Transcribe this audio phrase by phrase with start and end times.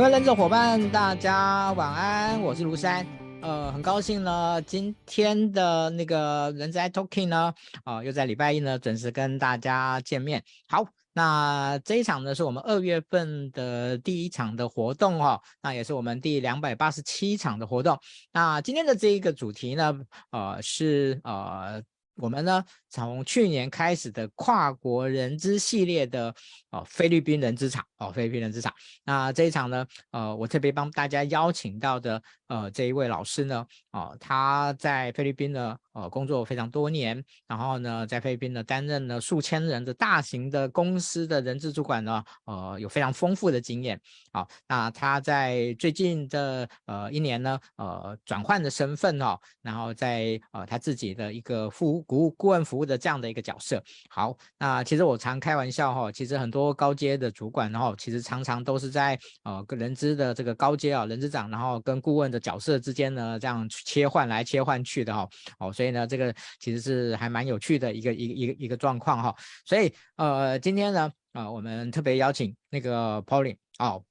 [0.00, 3.06] 各位人资伙伴，大家晚安，我是卢山。
[3.42, 7.52] 呃，很高兴呢，今天的那个人在 talking 呢，
[7.84, 10.42] 啊、呃，又在礼拜一呢准时跟大家见面。
[10.66, 17.98] 好，那这一场呢是我们二月份的第一场的活动哈、哦，那也是我们第两百八十七场的活动。
[18.32, 21.82] 那今天的这一个主题呢，呃，是呃。
[22.20, 26.34] 我们呢，从去年开始的跨国人资系列的
[26.70, 28.72] 哦，菲律宾人资场哦，菲律宾人资场。
[29.04, 35.74] 那这一场呢，呃，我特别帮大家邀请到的呃这一位老师呢，哦，他在菲律宾呢。
[35.92, 44.00] 呃，工作非常多年，然后呢，在菲律宾呢担任了数千人的大型的公司的人资主管呢，呃，有非常丰富的经验。
[44.32, 53.82] 好，那他在最近的呃一年呢，呃，转换的身份哦，然后在呃他自己的一个服务顾顾问服务的这样的一个角色。
[54.08, 65.72] 好，那其实我常开玩笑哈、哦，其实很多高阶的主管，然后其实常常都是在呃跟人资的这个高阶啊，人资长，然后跟顾问的角色之间呢，这样切换来切换去的哈、哦。
[65.72, 69.34] 所以呢，这个其实是还蛮有趣的一个一个一个一个状况哈。
[69.64, 74.02] 所以呃，今天呢，啊、我们特别邀请那个 Pauline 哦，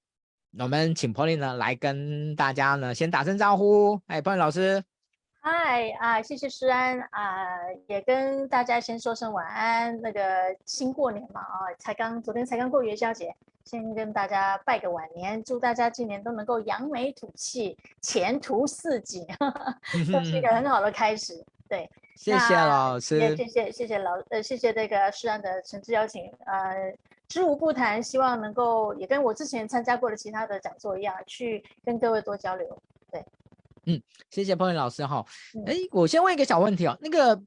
[0.58, 4.00] 我们请 Pauline 呢来跟大家呢先打声招呼。
[4.08, 4.84] 哎，Pauline 老师，
[5.42, 7.48] 嗨啊，谢谢诗安啊，
[7.88, 10.00] 也跟大家先说声晚安。
[10.02, 10.22] 那个
[10.66, 13.34] 新过年嘛啊，才刚昨天才刚过元宵节，
[13.70, 19.24] 先跟大家拜个晚年，祝大家今年都能够扬眉吐气，前途似锦，
[20.12, 21.46] 这是一个很好的开始。
[21.68, 26.92] 对，谢谢老师，谢谢谢谢老呃，谢谢这个诗安的诚挚邀请，呃，
[27.28, 32.82] 知无不谈，希望能够也跟我之前参加过的其他的讲座一样，去跟各位多交流。
[33.12, 33.24] 对，
[33.86, 35.24] 嗯，谢谢 Pauline 老师哈。
[35.68, 37.40] 哎、嗯，我先问一个小问题哦，那个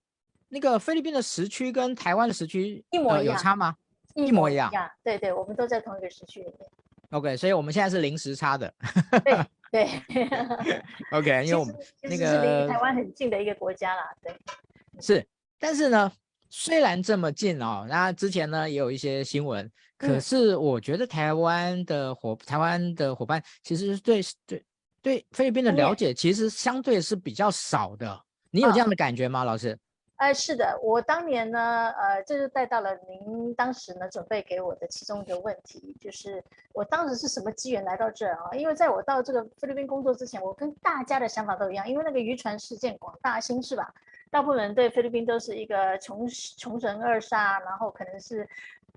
[0.51, 3.75] 那个菲律宾的时区跟台湾的时区一模一样、呃、有差吗？
[4.15, 4.71] 一模一样，
[5.03, 6.71] 对对，我们都在同一个时区里面。
[7.11, 8.73] OK，所以我们现在是零时差的。
[9.25, 9.39] 对。
[9.73, 9.89] 对，
[11.13, 14.37] OK，因为我们那个是离台湾很近的一个国家啦，对，
[15.01, 15.27] 是，
[15.59, 16.13] 但是呢，
[16.51, 24.63] 虽然这么近哦，那之前呢也有一些新闻，可是我觉得台湾的伙、嗯、台湾的伙伴其实对对
[25.01, 29.79] 对菲律宾的了解其实相对是比较少的，你有这样的感觉吗，哦、老师？
[30.23, 36.41] 哎，是的，我当年呢，呃，这就带到了您当时呢准备给我的其中一个问题，就是
[36.73, 38.53] 我当时是什么机缘来到这啊？
[38.53, 43.93] 因为在我到这个菲律宾工作之前，我跟大家的想法都一样，因为那个渔船事件广大兴是吧？
[44.31, 46.25] 大部分人对菲律宾都是一个穷
[46.57, 48.49] 穷神恶煞，然后可能是。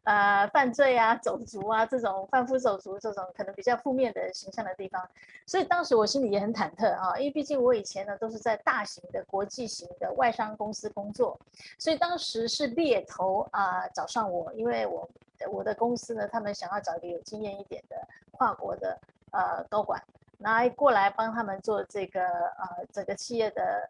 [0.05, 5.03] 呃，犯罪啊，走卒啊，这种贩夫走卒这种可能比较负面的形象的地方，
[5.47, 11.39] 所以当时我心里也很忐忑啊，因为毕竟我以前呢都是在大型的国际型的外商公司工作，
[11.79, 15.09] 所以当时是猎头啊、找上我，因为我
[15.51, 17.95] 我的公司呢，他们想要找一个有经验一点的
[18.29, 18.95] 跨国的
[19.31, 19.99] 呃高管，
[20.37, 23.89] 来过来帮他们做这个呃整个企业的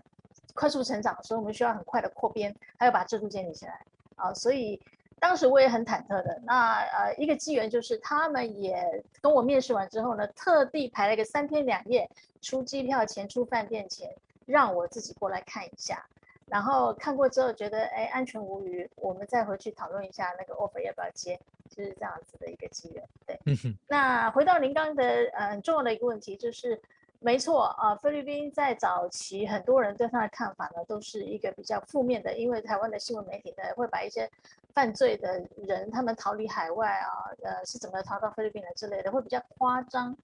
[0.53, 4.81] 快速成长，所以我们需要很快的扩编，还要把制度建立起来啊，所以。
[5.19, 12.09] 当时我也很忐忑的，那呃一个机缘就是他们也跟我面试完之后呢，特地排了一个三天两夜，
[12.41, 14.13] 出机票钱、出饭店钱，
[14.45, 16.05] 让我自己过来看一下。
[16.47, 21.39] 然后看过之后觉得哎安全无虞，我们再回去讨论一下那个 offer 要不要接，
[21.69, 23.03] 就是这样子的一个机缘。
[23.25, 23.39] 对，
[23.87, 25.03] 那回到您刚刚的
[25.33, 26.79] 呃很重要的一个问题就是。
[27.21, 34.29] 没错啊，菲律宾在早期，很多人对他的看法呢，都是一个比较负面的，因为台湾的新闻媒体呢，会把一些
[34.75, 40.15] 犯罪的人，他们逃离海外啊，呃，是怎么逃到菲律宾来之类的，会比较夸张。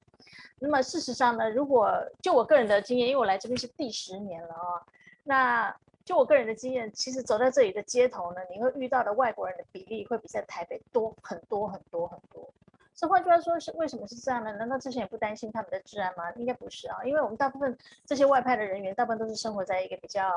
[0.60, 1.90] 那么事实上呢，如果
[2.22, 4.86] 就我个人的经验，因为我来这边是第十年了啊，
[5.24, 12.54] 那就我个人的经验，其实走在这里的街头呢，你会遇到的外国人的比例会比在台北多很多很多很多。
[12.94, 14.52] 这换句话说是为什么是这样呢？
[14.58, 16.30] 难道之前也不担心他们的治安吗？
[16.34, 17.76] 应该不是啊，因为我们大部分
[18.06, 20.30] 这些外派的人员，大部分都是生活在一个比较，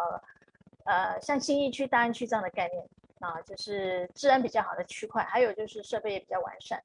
[0.85, 2.83] 呃，像新义区、大安区这样的概念
[3.25, 6.83] 啊，就是治安比较好的区块，还有就是设备也比较完善，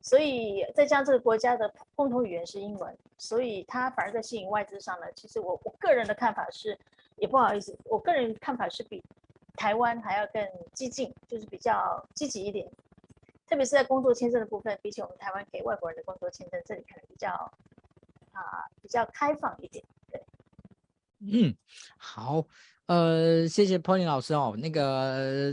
[0.00, 5.06] 所以再加上这个国家的共同语言是英文，所以它反而在吸引外资上呢。
[5.16, 6.78] 其实我我个人的看法是，
[7.16, 9.02] 也不好意思，我个人看法是比
[9.56, 12.70] 台湾还要更激进，就是比较积极一点。
[13.48, 17.30] 特别是在工作签证的部分，比起我们台湾给外国人的工作签证，这里可能比较
[18.32, 19.84] 啊、比较开放一点。
[20.08, 20.22] 对，
[21.18, 21.52] 嗯，
[21.98, 22.44] 好，
[22.86, 24.54] 呃，谢谢 Pony 老师哦。
[24.56, 25.52] 那个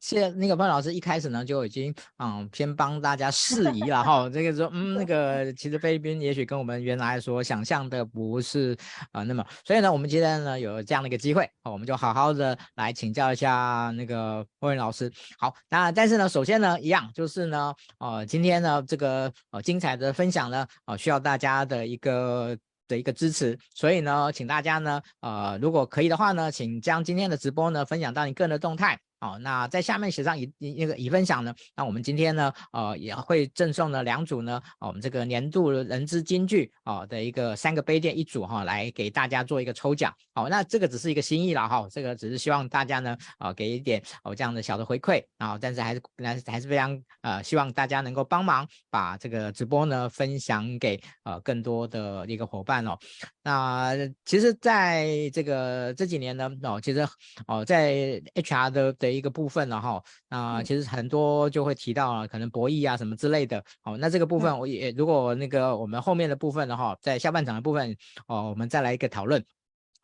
[0.00, 8.76] 谢谢那个潘老师一开始呢就已经嗯先帮大家释疑 了哈，这个说嗯那个其实菲律宾也许跟我们原来所想象的不是
[9.12, 15.10] 啊、呃、那么，所以呢我们今天呢有这样的一个机会，我们就好好的来请教一下那个莫文老师。
[15.38, 22.56] 好，那但是呢首先呢一样就是呢呃今天呢这个呃精彩的分享呢呃需要大家的一个
[22.86, 28.96] 的一个支持，所以呢请大家呢呃如果可以的话呢，请将今天的直播呢分享到你个人的动态。
[29.18, 40.14] 好，那在下面写上已那个已分享呢，那我们今天呢，呃，也会赠送呢两组呢，我们这个年度人资金句啊的一个三个杯垫一组哈，来给大家做一个抽奖。
[40.34, 52.98] 好，那这个只是一个心意了哈，这个只是希望大家呢，呃，给一点哦这样的小的回馈啊，但是还是还是还是非常呃希望大家能够帮忙把这个直播呢分享给呃更多的一个伙伴哦。
[53.46, 53.94] 那
[54.24, 57.06] 其实在这个这几年呢，哦，其实
[57.46, 58.92] 哦在 HR 的。
[58.98, 63.62] 的一个部分了哈，那其实很多就会提到啊，可能博弈啊什么之类的。
[63.84, 67.94] 哦，那这个部分我也如果那个我们后面的部分的话，在下半场的部分
[68.26, 69.44] 哦，我们再来一个讨论。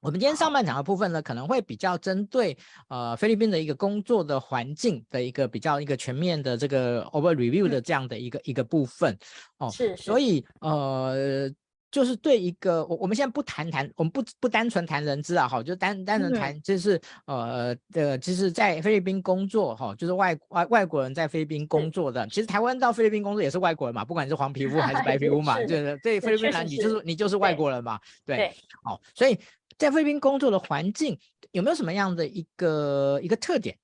[0.02, 2.54] 我们今天上半场的部分呢，可能会比较针对
[2.90, 9.16] 呃菲律宾的一个工作的环境的一个比较一个全面的这个 over review 的这样的一个一个部分
[9.56, 9.70] 哦。
[9.70, 11.50] 是，所以呃。
[11.92, 28.50] 就是对一个我我们现在不谈谈，我们不不单纯谈人资啊，哈，就单单纯谈就是呃的，就是在菲律宾工作哈，就是外外外国人在菲律宾工作的，其实台湾到菲律宾工作也是外国人嘛，不管你是黄皮 肤还是白皮肤嘛，就是对菲律宾来你就是你就是外国人嘛，对，
[28.82, 29.38] 好，所以
[29.76, 31.18] 在菲律宾工作的环境
[31.50, 33.76] 有没有什么样的一个一个特点，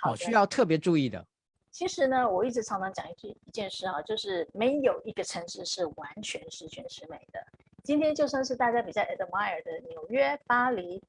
[0.00, 1.26] 好需要特别注意的？
[1.72, 7.42] 其实呢，我一直常常讲一句一件事啊，就是没有一个城市是完全十全十美的。
[7.82, 11.02] 今天就算是大家比较 admire 的纽约、巴黎。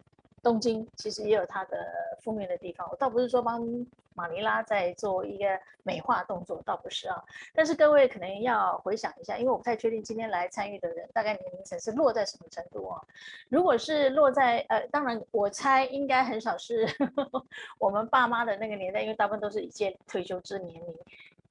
[0.44, 1.78] 东京其实也有它的
[2.22, 3.66] 负面的地方，我倒不是说帮
[4.13, 5.45] 马尼拉在做一个
[5.81, 7.24] 美化动作，倒不是啊。
[7.56, 13.01] 但是各位可能要回想一下，因为我不太确定今天来参与的人大概年龄层是落在什么程度啊。
[13.50, 16.86] 如果是落在呃，当然我猜应该很少是
[17.80, 20.95] 我们爸妈的那个年代，因为大部分都是一届退休之年龄。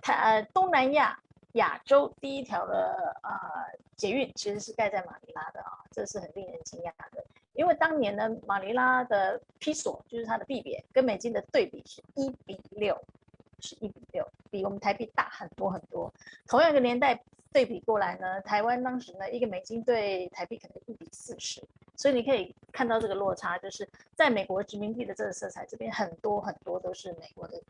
[0.00, 1.19] 它呃东南亚
[1.55, 3.31] 亚洲第一条的呃
[3.97, 7.21] 捷运其实是盖在马尼拉的啊，这是很令人惊讶的。
[7.54, 12.99] 因为当年呢，马尼拉的披索就是它的币别跟美金的对比是一比六，
[13.60, 16.12] 是一比六，比我们台币大很多很多。
[16.46, 17.22] 同样一个年代
[17.52, 21.62] 对比过来呢，台湾当时呢一个美金对台币可能一比四十，
[21.94, 27.60] 所以你可以看到这个落差，就是在美国殖民地的这个色彩，这边很多很多都是美国的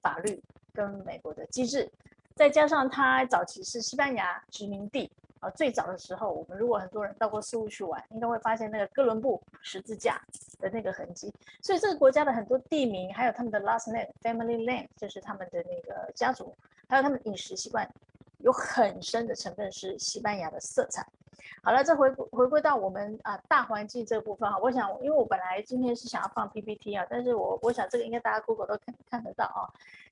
[0.00, 0.42] 法律
[0.72, 1.90] 跟美国的机制，
[2.34, 5.10] 再加上它早期是西班牙殖民地。
[5.50, 10.20] 最早的时候，我们如果很多人到过苏雾去玩，应该会发现那个哥伦布十字架
[10.58, 11.32] 的那个痕迹。
[11.62, 16.54] 所以这个国家的很多地名，还有他们的 last name、family name，就是他们的那个家族，
[16.88, 17.88] 还有他们饮食习惯，
[18.38, 21.06] 有很深的成分是西班牙的色彩。
[21.68, 29.68] 好了，这回回归到我们啊大环境这部分哈，我想，因为我本来今天是想要放 PPT 啊，但是我我想这个应该大家 Google 都看看得到啊。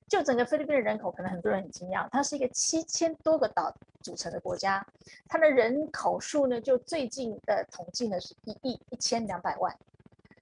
[0.07, 3.73] 就整个菲律宾的人口，可能很多人很惊讶，它是一个七千多个岛
[4.03, 4.85] 组成的国家，
[5.27, 9.75] 它的人口数呢，就最近的统计呢是一亿一千两百万。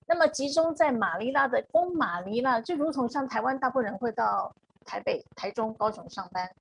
[0.06, 4.54] 那么集中在马尼拉的，光马尼拉就如同像台湾大部分人会到
[4.84, 6.52] 台北、台中、高雄上班，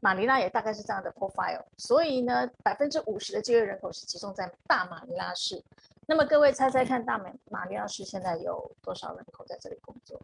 [0.00, 1.64] 马尼拉也大概是这样的 profile。
[1.76, 5.62] 所以呢，百分之五十的就业人口是集中在大马尼拉市。
[6.06, 10.20] 那么各位猜猜看，大马马尼拉市现在有多少人口在这里工作？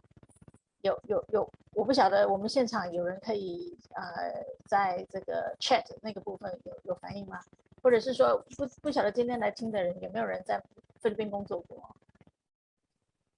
[0.81, 7.39] 有有有，我不晓得我们现场有人可以呃，在这个 chat 那个部分有有反应吗？
[7.81, 10.61] 或者是说不不晓得今天来听的人有没有人在
[10.99, 11.95] 菲律宾工作过？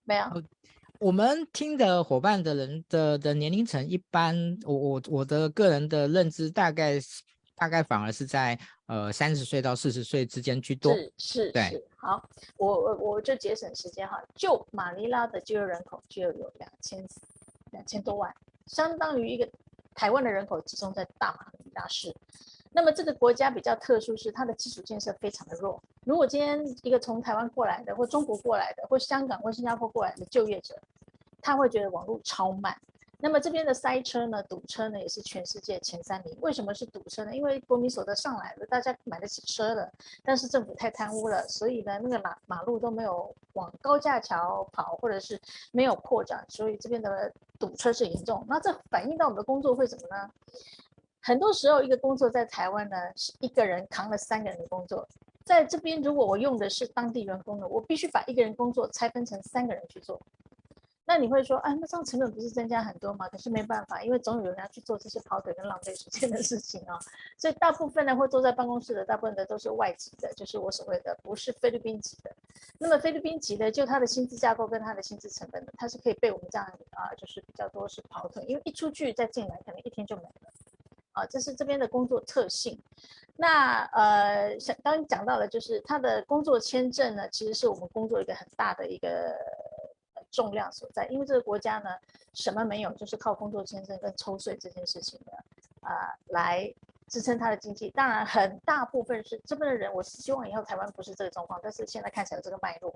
[0.03, 0.25] 没有。
[0.99, 6.99] 我们听的伙伴的人的的年龄层一般，我我我的个人的认知大概
[7.55, 10.93] 大概反而是在呃三十岁到四十岁之间居多。
[10.93, 11.87] 是是，对是。
[11.95, 17.21] 好，我我我就节省时间哈，就马尼拉的就业人口就有两千四。
[17.71, 18.33] 两千多万，
[18.65, 19.47] 相当于一个
[19.93, 22.11] 台湾的人口集中在大马尼拉市。
[22.71, 25.81] 那么这个国家比较特殊，是它的基础建设非常的弱。
[26.05, 30.75] 如果今天一个从台湾过来的，或中国过来的，或香港或新加坡过来的就业者，
[31.41, 32.75] 他会觉得网络超慢。
[33.21, 36.33] 那么这边的塞车呢，堵车呢，也是全世界前三名。
[36.39, 37.35] 为什么是堵车呢？
[37.35, 39.91] 因为国民所得上来了，大家买得起车了，
[40.23, 45.37] 但是政府太贪污了，所以呢，那个马马路都没有往高架桥跑，或者是
[45.71, 48.45] 没有扩展，所以这边的堵车是严重。
[48.47, 50.31] 那这反映到我们的工作会怎么呢？
[51.29, 55.07] 很多时候，一个工作在台湾呢，是一个人扛了三个人的工作，
[55.43, 60.19] 在这边如果我用的是当地员工呢，我必须把一个人工作拆分成三个人去做。
[61.05, 63.29] 那你会说，哎，那这样成本不是增加很多吗？
[63.29, 66.97] 可是没办法，因为总有人要去做这些跑腿跟浪费时间的事情啊。
[67.37, 72.35] 所以大部分呢会坐在办公室的，大部分的都是外籍的，就是我所谓的不是菲律宾籍的。
[72.79, 80.49] 那么菲律宾籍的，就他的薪资架构跟他的薪资成本呢，它是可以被我们这样啊，就是比较多是跑腿，因为一出去再进来，可能一天就没了。
[81.13, 82.79] 啊，这是这边的工作特性。
[83.35, 89.35] 那呃，想刚讲到的，就是他的工作签证呢，其实是我们工作一个很大的一个。
[90.31, 91.89] 重量所在，因为这个国家呢，
[92.35, 95.31] 什么没有，就是靠工作签证跟抽税这件事情的
[95.81, 96.71] 啊、来
[97.07, 97.89] 支撑他的经济。
[97.89, 102.93] 当然，很大部分是这边的人，我是希望以后台湾不是这个状况，但是现在看起来这个脉络。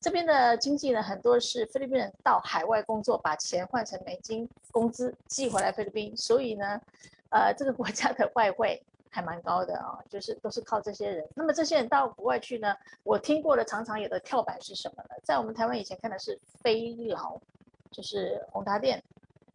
[0.00, 6.80] 这边的经济呢，很多是菲律宾人到海外工作，把钱换成美金工资寄回来菲律宾，所以呢，
[7.34, 8.80] 呃，这个国家的外汇。
[9.16, 11.24] 还蛮高的啊，就是都是靠这些人。
[11.36, 12.74] 那么这些人到国外去呢，
[13.04, 15.10] 我听过的常常有的跳板是什么呢？
[15.22, 17.40] 在我们台湾以前看的是飞劳，
[17.92, 19.00] 就是宏达电、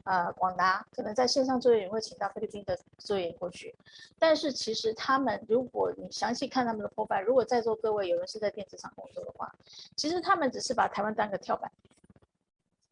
[0.06, 3.76] 呃广达，可能在线上作业员会请到菲律宾的作业员过去。
[4.18, 9.54] 但是其实他们，如果你详细看他们的破败如果在座各位有人是在电子厂工作的话，
[9.98, 11.70] 其实他们只是把台湾当个跳板，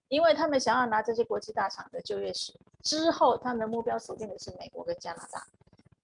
[0.09, 5.45] 因为他们想要拿这些国际大厂的就业史，之后他们的目标锁定的是美国跟加拿大。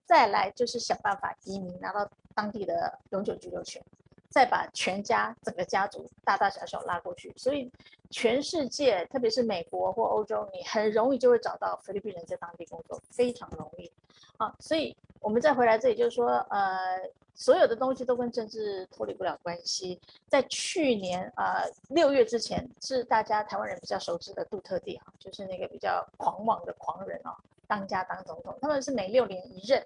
[0.05, 3.81] 再来就是想办法移民，拿到当地的永久居留权，
[4.29, 7.33] 再把全家整个家族大大小小拉过去。
[7.37, 7.71] 所以
[8.09, 13.89] 全世界，特别是美国或欧洲，你很容易就会找到菲律宾人在当地工作，非常容易。
[14.37, 16.99] 啊，所以我们再回来这里，就是说，呃，
[17.33, 19.99] 所有的东西都跟政治脱离不了关系。
[20.27, 27.33] 在去年呃六月之前，是大家台湾人比较熟知的杜特地啊，就是那个比较狂妄的狂人啊。
[27.65, 29.83] 当家当总统，他们是每六年一任，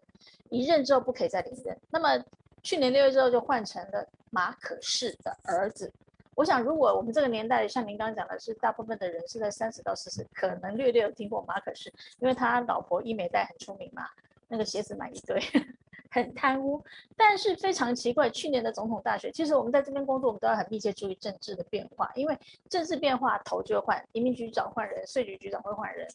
[0.50, 1.78] 一任之后不可以再连任。
[1.92, 2.22] 那么
[2.64, 5.94] 去年六月之后就换成了马可仕的儿子。
[6.34, 14.08] 我想，如果我们这个年代像您刚刚讲的是，大部分的人是在三十到四十，可能略略有听过马可仕，因为他老婆伊美黛很出名嘛，
[14.48, 15.42] 那个鞋子买一堆，
[16.12, 16.84] 很贪污。
[17.16, 22.38] 但是非常奇怪，去年的总统大选，其实我们在这边工作，我们都要很密切注意政治的变化，因为
[22.70, 26.08] 政治变化头就换，移民局长换人，税局局长会换人。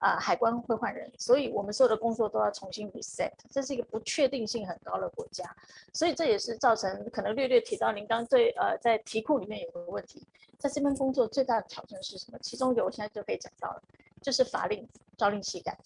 [0.00, 3.30] 啊，海关会换人，所以我们所有的工作都要重新 reset。
[3.50, 5.44] 这是一个不确定性很高的国家，
[5.92, 12.38] 所以这也是造成可能略略提到您刚对呃在题库里面有个问题，在这边工作最大的挑战是什么？
[12.40, 13.82] 其中有我现在就可以讲到了，
[14.22, 15.76] 就是法令朝令夕改。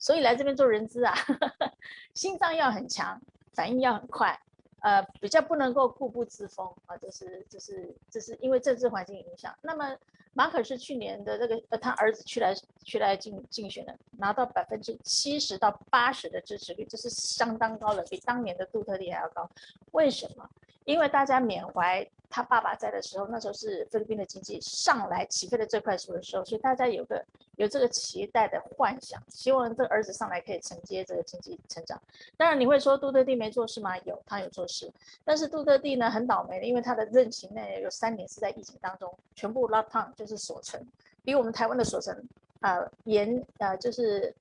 [0.00, 1.72] 所以来这边做人资啊，呵 呵
[2.12, 3.20] 心脏要很强，
[3.54, 4.36] 反应要很快，
[4.80, 9.56] 呃，比较不能够固步自封啊，这是这是这是因为政治环境影响。
[9.62, 9.96] 那么。
[10.32, 12.54] 马可是去年的这个呃，他儿子去来
[12.84, 19.50] 去来竞竞选的，拿到百分之七十到八十的支持率，这是相当高的，比当年的杜特蒂还要高。
[19.90, 20.48] 为什么？
[20.90, 32.00] 因为大家缅怀他爸爸在的时候，那时候是菲律宾的经济上来起飞的最快速的时候，所以大家有个有这个期待的幻想，希望这个儿子上来可以承接这个经济成长。
[32.36, 33.96] 当然你会说杜特地没做事吗？
[33.98, 34.92] 有，他有做事，
[35.24, 40.84] 但是杜特地呢很倒霉的，因为他的任期内有三年是在疫情当中全部 lockdown，就是锁城，
[41.24, 42.20] 比我们台湾的锁城
[42.60, 44.34] 啊严啊，就是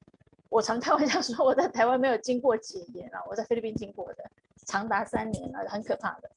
[0.50, 4.24] 我常开玩笑说我在台湾没有经过解严啊，我在菲律宾经过的。
[4.66, 6.30] 长达三年了，很可怕的，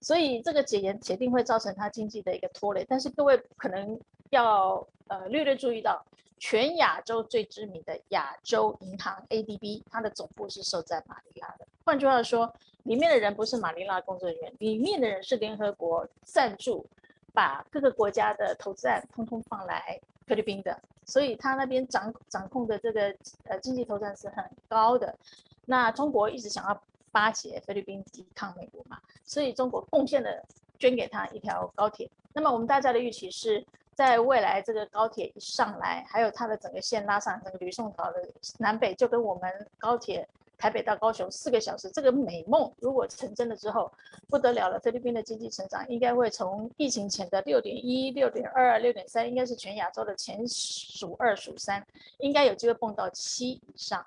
[0.00, 2.86] 所以这个解严铁定会造成它经济的一个拖累。
[2.88, 3.98] 但是各位可能
[4.30, 6.04] 要呃略略注意到，
[6.38, 11.66] 全亚洲最知名的亚洲银行 ADB，它的总部是设在马尼拉的。
[11.84, 12.52] 换句话说，
[12.84, 16.86] 里面的人不是马尼拉工作人员，里面的人是联合国赞助，
[17.34, 25.18] 把各个国家的投资案通通放来菲律宾的，所以他那边掌掌控的这个呃经济投资是很高的。
[25.66, 26.82] 那中国一直想要。
[27.12, 30.30] 巴结菲律宾抵抗美国嘛，所以中国贡献了
[30.78, 32.10] 捐给他一条高铁。
[32.32, 33.64] 那么我们大家的预期是
[33.94, 40.26] 在未来这个高铁一上来，还有它的整个线拉上整个吕宋岛的南北，就跟我们高铁
[40.56, 43.90] 台北到高雄四个小时这个美梦如果成真了之后，
[44.28, 44.78] 不得了了。
[44.78, 51.84] 菲律宾的经济成长应该会从疫情前的六点一、六点二、六点三，应该是全亚洲的前数二数三，
[52.18, 54.06] 应该有机会蹦到七以上。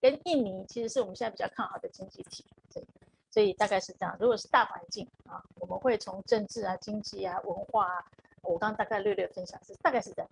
[0.00, 2.82] 跟印尼其实是我们现在比较看好的经济体，对，
[3.30, 4.16] 所以大概是这样。
[4.18, 8.04] 如果是大环境啊，我们会从政治啊、经济啊、文化啊，
[8.42, 10.30] 我刚刚大概略略分享是大概是这样。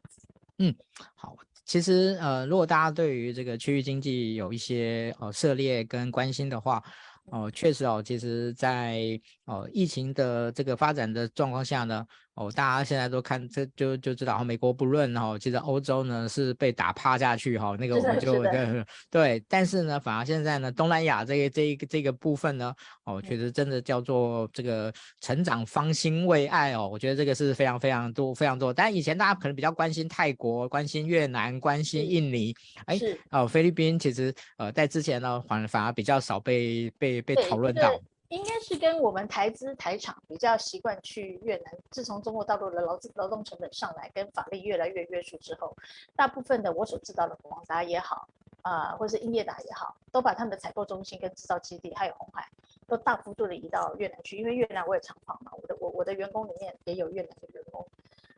[0.59, 0.75] 嗯，
[1.15, 6.83] 好，其实呃，如果大家对于这个区域经济有一些呃涉猎跟关心的话。
[7.31, 12.07] 哦，确实哦，其实在，在哦，疫情的这个发展的状况下呢，
[12.39, 22.73] 哦，大家现在都看这就就知道，美国不论哈，其实欧洲呢是被打趴下去哈，那个我们就对 对，但是呢，反而现在呢，东南亚这个这一个这个部分呢，
[23.05, 32.55] 哦，确实真的叫做这个成长方兴未艾哦，我觉得这个是非常非常多非常多，但以前大家可能比较关心泰国、关心越南、关心印尼，
[32.87, 32.97] 哎，
[33.31, 38.01] 哦，菲律宾其实呃在之前呢，反反而比较少被被被讨论到。
[38.29, 41.75] 应该是跟我们台资台厂比较习惯去越南。
[41.91, 45.75] 自从中国大陆的劳资劳动成本上来，跟法律越来越约束之后，
[46.15, 48.29] 大部分的我所知道的广达也好，
[48.61, 52.47] 啊、呃，或是英业达也好，都把他们的采购中心跟制造基地，还有红海，
[52.87, 54.37] 都大幅度的移到越南去。
[54.37, 57.87] 因为越南我也厂房嘛，我的我我的员工里面也有越南的员工，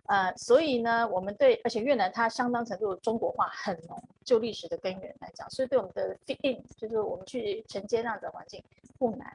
[0.07, 8.63] 呃，所以呢，我们对，而且越南它相当程度中国化很浓，就历史的根源来讲，所以对我们的 fit in，就是我们去承接那样的环境
[8.97, 9.35] 不难。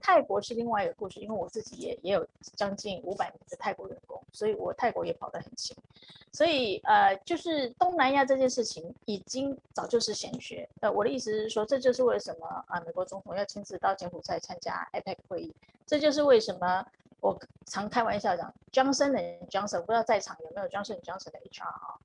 [0.00, 2.26] 泰国是另外一个故事，因为我自己也也有
[2.56, 5.76] 将近五百名的泰国员工，所以我泰国也跑得很勤。
[6.32, 10.68] 所以呃，就是东南亚这件事情已经早就是显学。
[10.80, 15.54] 呃，我的意思是说，这就是为什么啊，美国总统要亲自到柬埔寨参加 APEC 会议。
[15.86, 16.86] 这就是为什么
[17.20, 19.10] 我常开玩笑讲，Johnson
[19.48, 21.98] Johnson 不知道在场有没有 Johnson Johnson 的 HR 啊？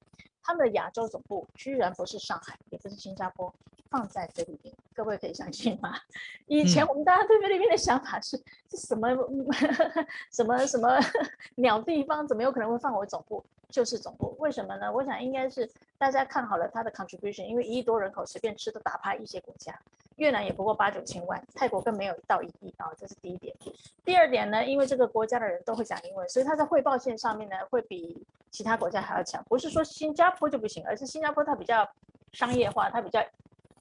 [0.46, 3.52] 他们的亚洲总部居然不是上海，也不是新加坡。
[3.88, 5.98] 放在菲律宾，各位可以相信吗？
[6.48, 8.36] 以前我们大家对菲律宾的想法是，
[8.70, 9.08] 是什么
[10.32, 11.00] 什么什么
[11.56, 13.42] 鸟地方，怎么有可能会放我总部？
[13.70, 14.92] 就是总部，为什么呢？
[14.92, 19.80] 我想应该是大家看好了它的 contribution，因为一亿多人口随便吃都打趴一些国家，
[20.18, 23.56] 越南也不过八九千万，泰国更没有到一亿啊，这是第一点。
[24.04, 29.44] 第二点呢，因为这个国家的人都会讲英文，所以它在汇报线上面呢会比其他国家还要强。
[29.50, 31.88] 不是说新加坡就不行，而是新加坡它比较
[32.32, 33.24] 商业化，它比较。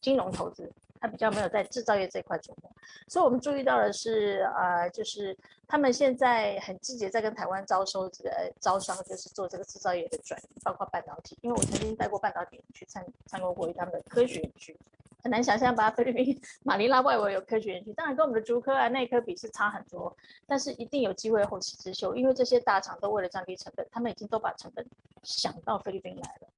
[0.01, 2.71] 金融投资，它比较没有在制造业这块琢磨，
[3.09, 5.35] 所以我们注意到的是，呃，就是
[5.67, 11.39] 他们现在很积极在跟台湾招收这个招商，就是做这个制造业的转移，包括半导体。
[11.41, 14.79] 因为我曾经带过半导体去参参观过他们的科学园区，
[15.25, 15.91] 很难想象吧？
[15.91, 20.15] 菲律宾马尼拉外围有科学园区，当然跟我们的竹科啊、内科比是差很多，
[20.47, 24.87] 但是一定有机会后起之秀，因为这些大厂都为了降低成本，他们已经都把成本
[25.23, 26.49] 想到菲律宾来了。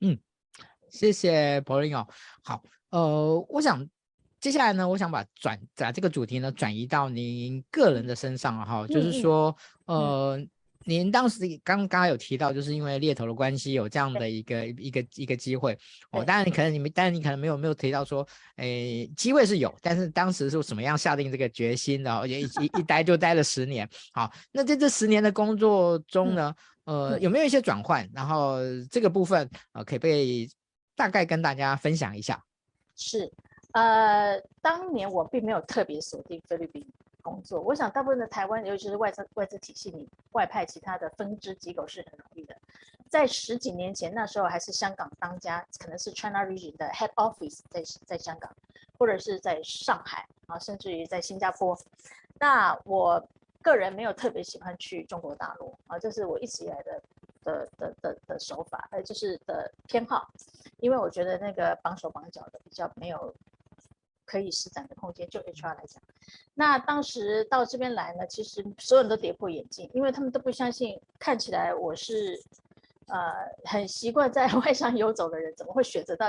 [0.00, 0.18] 嗯。
[0.90, 2.08] 谢谢 Pauline 哦，
[2.42, 3.86] 好，呃，我想
[4.40, 10.48] 接下来呢，我想把转把这个主题呢转移到您个人的身上哈，嗯、就是说，呃，嗯、
[10.88, 15.78] 您当时刚刚有提到，就是因为猎头的关系有这样的一个一个一个机会。
[16.12, 22.26] 哦，当然你可能你们，当然你可能没有没有提到说，诶，机会是有，但是当时是怎么样下定这个决心的？
[22.26, 26.54] 也一一一待就待了十年，好，那在这十年的工作中呢，
[26.86, 28.08] 嗯、呃，有没有一些转换？
[28.14, 28.56] 然后
[28.90, 30.48] 这个部分呃，可以被
[30.96, 32.42] 大概跟大家分享一下，
[32.96, 33.30] 是，
[33.72, 36.82] 呃，当年我并没有特别锁定菲律宾
[37.28, 37.60] 工作。
[37.60, 42.56] 我想大部分的台湾，尤其是外资外资体系里外派其他的分支机构是很容易的。
[43.08, 48.50] 在十几年前，那时候还是香港当家，可能是 China Region 的 Head Office 在在香港，
[48.98, 51.78] 或者是在上海啊，甚至于在新加坡。
[52.38, 53.22] 那我
[53.62, 57.02] 个人没有特别喜欢去中国大陆啊，这是我一直以来的。
[57.44, 60.28] 的的的的手法，呃，就是的偏好，
[60.80, 63.34] 因为我觉得那个绑手绑脚的比较没有
[64.28, 65.28] 可以施展的空间。
[65.28, 66.02] 就 HR 来讲，
[66.54, 72.38] 那当时到这边来呢，其实所有人都跌破眼镜，因为他们都不相信，看起来我是
[73.06, 73.32] 呃
[73.64, 76.26] 很习惯在 外商游走的人，怎么会选择到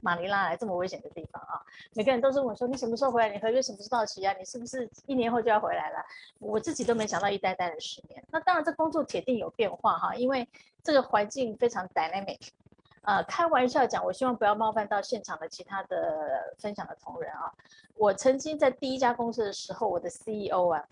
[0.00, 1.56] 马尼拉来这么危险的地方啊！
[1.94, 3.30] 每个人都是问我说：“你什么时候回来？
[3.30, 4.34] 你合约什么时候到期啊？
[4.38, 6.04] 你是不是一年后就要回来了？”
[6.40, 8.22] 我自己都没想到一待待了十年。
[8.30, 10.46] 那当然，这工作铁定有变化哈，因为
[10.82, 12.38] 这个环境非常 dynamic。
[13.04, 17.52] 呃，开玩笑讲，我希望不要冒犯到现场的其他的分享的同仁啊。
[17.96, 20.84] 我曾经在第一家公司的时候，我的 CEO 啊，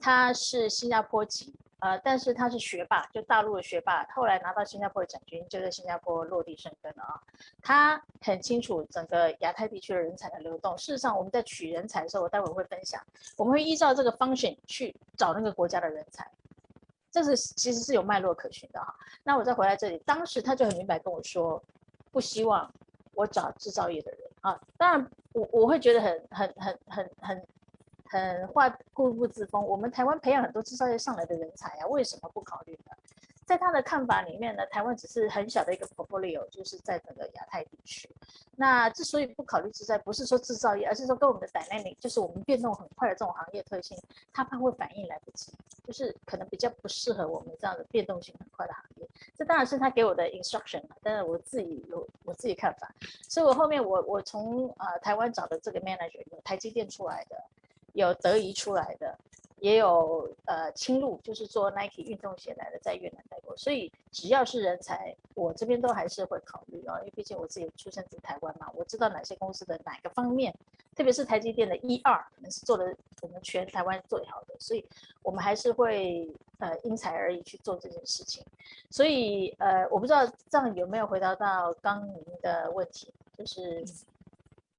[0.00, 1.54] 他是新加坡籍。
[1.78, 7.20] 呃，但是他是学霸，就大陆的学霸，后来拿到新加坡的奖学金，就在新加坡落地生根了啊。
[7.60, 10.78] 他很清楚整个亚太地区的人才的流动。
[10.78, 13.02] 事实上，我们在取人才的时候，我待会会分享，
[13.36, 16.30] 我们会依照这个 function 去找那个国家的人才，
[17.12, 18.92] 这是其实是有脉络可循的哈。
[19.22, 21.62] 那我再回来这里，当时他就很明白跟我说，
[22.10, 22.68] 不希望
[23.14, 24.60] 我找制造业的人啊。
[24.76, 27.46] 当然我，我我会觉得很很很很很。
[28.12, 32.94] 很话固步自封，我们台湾培养很多制造业上来的人才啊，为什么不考虑呢？
[33.44, 38.08] 在他的看法里面呢，台湾只是很小的一个 portfolio，就是在整个亚太地区。
[38.56, 43.98] 那之所以不考虑制造，不是说制造业，而是说跟我们的 dynamic，就是我们变动很快的这种行业特性，
[44.32, 45.52] 他怕会反应来不及，
[45.84, 49.08] 就是可能比较不适合我们这样的变动性很快的行业。
[49.36, 52.94] 这当然是他给我的 instruction，但是我自己有我自己看法。
[53.28, 57.36] 所以我后面我我从呃台湾找的这个 manager，有台积电出来的。
[57.94, 59.18] 有德仪出来的，
[59.62, 63.56] 也有呃青鹿，就是做 Nike 运动鞋来的，在越南代购。
[63.56, 70.52] 所以只要是人才，我这边都还是会考虑啊，因为毕竟我自己出生在台湾嘛，我知道哪些公司的哪个方面，
[70.96, 74.84] 特别是台积电的一二，可能是做的我们全台湾最好的，所以
[75.22, 78.44] 我们还是会呃因材而异去做这件事情。
[78.90, 83.84] 所以呃，我不知道这样有没有回答到刚您的问题，就是。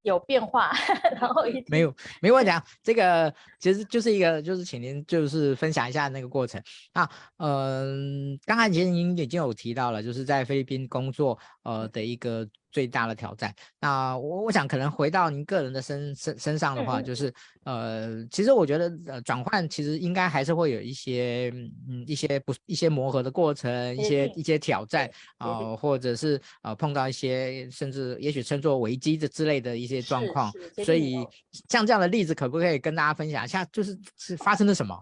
[0.03, 0.71] 有变化，
[1.19, 2.63] 然后一没有没问题啊。
[2.83, 6.61] 这个其实就是一个，就是请您就是分享一下那个过程
[6.93, 7.09] 啊。
[7.37, 12.47] 嗯、呃，刚才其实您已经有提到了，就是在菲律宾工作呃的一个。
[12.73, 13.53] 最大的挑战。
[13.79, 17.31] 那我我想可能回到您个人的身身身上的话，就是
[17.63, 21.49] 呃，其实我觉得呃转换其实应该还是会有一些
[21.87, 25.07] 嗯一些不一些磨合的过程，一些一些挑战
[25.37, 30.51] 啊、呃，或者是呃碰到一些甚至也许称作危机的之类的一些状况。
[30.83, 31.25] 所以
[31.69, 33.63] 像这样的例子，可不可以跟大家分享一下？
[33.65, 34.99] 就是是发生了什么？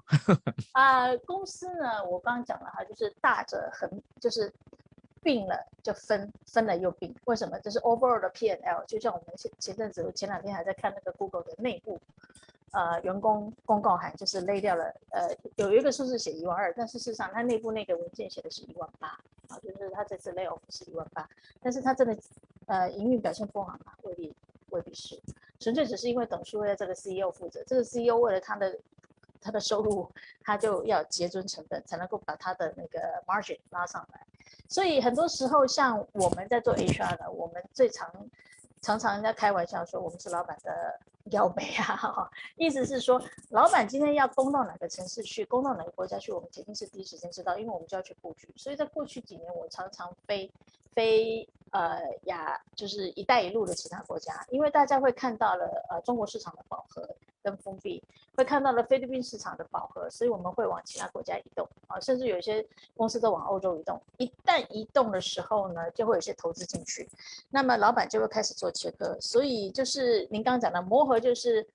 [0.74, 4.52] 啊、 呃，公司呢，我刚刚讲了哈，就是大着很就是。
[5.24, 7.60] 并了就分，分了又并，为什么？
[7.60, 12.00] 这是 overall 的 P N L，就像我们前前阵子，前两天还在看那个 Google 的内部，
[12.72, 19.08] 呃，员工公告函，就是勒掉了，呃，有一个数字写一万二，但事实上它内部那个文件写的是一万八，
[19.48, 21.30] 啊，就是它这次 lay off 是一万八，
[21.62, 22.18] 但是它真的，
[22.66, 24.34] 呃，营运表现不好嘛，未必
[24.70, 25.20] 未必是，
[25.60, 28.78] 纯粹只是因为董事会的这个 CEO 负责，这个 CEO 为了他的
[29.42, 30.10] 他的收入，
[30.44, 34.26] 他就要节尊成本，才能够把他的那个 margin 拉上来。
[34.70, 38.10] 所以很多时候，像我们在做 HR 的，我们最常
[38.82, 41.00] 常常人家开玩笑说，我们是老板的
[41.32, 48.48] 幺妹啊，意思是说，老板今天要攻到哪个城市去，攻到哪个国家去，我们肯定是第一时间知道，因为我们就要去布局。
[48.56, 50.52] 所以在过去几年，我常常飞
[50.94, 51.48] 飞。
[51.72, 57.08] 呃，亚就是“一带一路”的其他国家，因为大家会看到了呃中国市场的饱和
[57.42, 58.04] 跟封闭，
[58.36, 64.02] 会看到了菲律宾市场的饱和，所以我们会往其他国家移动啊，甚至有一些公司都往欧洲移动。
[64.18, 67.10] 一旦移动的时候呢，就会有些投资进去，
[67.50, 69.18] 那么老板就会开始做切割。
[69.22, 71.66] 所以就是您刚刚讲的磨合，就是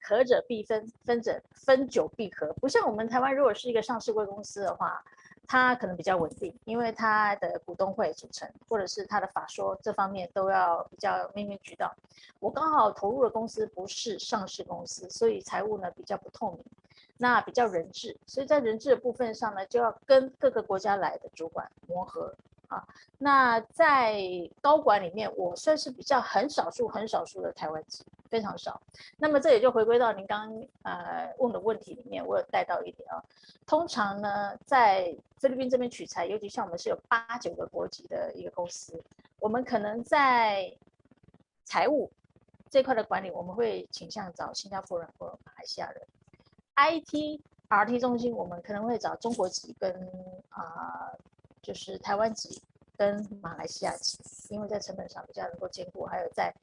[0.00, 5.04] 合者必分，分者分久必合，不像我们台湾，如果是一个上市贵公司的话。
[5.46, 11.94] 它可能比较稳定，因为它的股东会组成，或者是它的法说这方面都要比较面面俱到。
[12.40, 16.64] 我刚好投入的公司不是上市公司，所以财务呢比较不透明，
[17.18, 22.34] 那比较人质，所以在人质的部分上呢，就要跟各个国家来的主管磨合。
[22.74, 22.82] 啊，
[23.18, 24.20] 那在
[24.60, 28.80] 高管里面，我算是比较很少数、很少数的台湾籍，非常少。
[29.16, 30.50] 那么这也就回归到您刚
[30.82, 33.22] 呃问的问题里面，我有带到一点啊。
[33.64, 39.00] 通常呢，在菲律宾这边取材，尤其像我们是有八九个国籍的一个公司，
[39.38, 40.76] 我们可能在
[41.64, 42.10] 财务
[42.68, 46.02] 这块的管理，我们会倾向找新加坡人或马来西亚人。
[46.76, 49.92] IT RT 中心，我们可能会找中国籍跟
[50.48, 51.12] 啊。
[51.64, 52.62] 就是台湾籍
[52.96, 54.18] 跟马来西亚籍，
[54.50, 56.54] 因为在成本上比较能够兼顾，还有在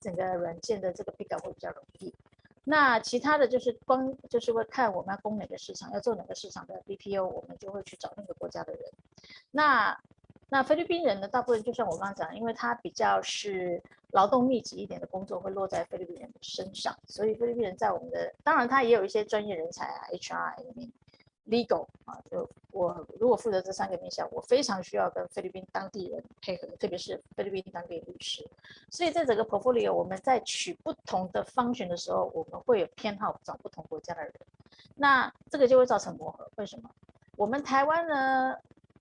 [0.00, 2.14] 整个软件的这个 pick up 会比较容易。
[2.64, 8.82] 那其他的就是光就是会看我们要攻哪个市场，要做哪个市场的 BPO，我们就会去找那个国家的人。
[9.50, 9.98] 那
[10.50, 20.92] 那菲律宾人呢，大部分就像我刚刚讲，因为他比较是劳动密集一点的工作会落在菲律宾人的身上，所以菲律宾人在我们的当然他也有一些专业人才啊，HR 里面。
[21.50, 28.48] Legal 啊，就我如果负责这三个面向，我非常需要跟菲律宾当地人配合，特别是菲律宾当地律师。
[28.88, 34.32] 所以在整个 portfolio，我们在取不同的方选的时候，我们会有偏好找不同国家的人。
[34.94, 36.48] 那这个就会造成磨合。
[36.56, 36.88] 为什么？
[37.36, 38.56] 我们台湾呢？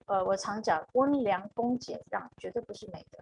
[0.05, 3.19] 呃，我常讲温良恭俭让，绝对不是美德。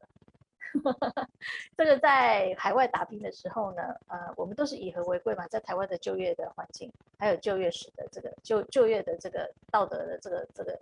[1.77, 10.79] 这个在海外打拼的时候呢，呃，我们都是以和为贵嘛，在台湾的就业的环境，还有就业史的这个就就业的这个道德的这个这个，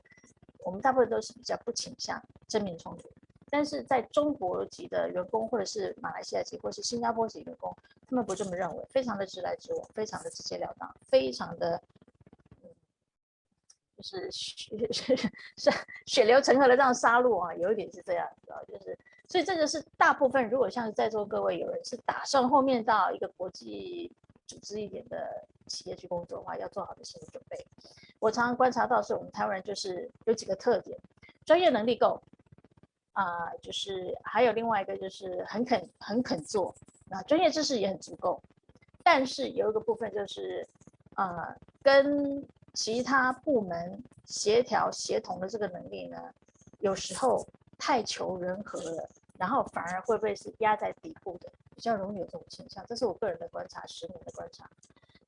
[0.59, 3.09] 我们大部分都是比较不倾向正面冲突。
[3.49, 7.75] 但是在中国籍的员工，或者是马来西亚籍，或是新加坡籍员工，
[8.07, 11.81] 他们不这么认为，非常的直来直往，非常的直截了当，非常的。
[12.63, 12.69] 嗯
[13.97, 14.75] 就是血
[15.55, 15.71] 是
[16.05, 24.11] 血流成河的这样杀戮啊，有一点是这样子啊，就是所以这个是大部分，如果像是在座各位有人是打算后面到一个国际
[24.47, 27.65] 组织一点的企业去工作的话，要做好的心理准备。
[28.19, 30.97] 我常常观察到是我们台湾人就是有几个特点，
[31.45, 32.21] 专业能力够
[33.13, 36.73] 啊，就是还有另外一个就是很肯很肯做，
[37.09, 38.41] 那专业知识也很足够，
[39.03, 40.67] 但是有一个部分就是
[41.15, 42.45] 啊跟。
[42.77, 46.21] 其他部门协调协同的这个能力呢，
[46.81, 52.85] 有时候太求人和了，然后反而会不会是压在底部的，比较容易有这种倾向。
[52.85, 54.69] 这是我个人的观察，十年的观察。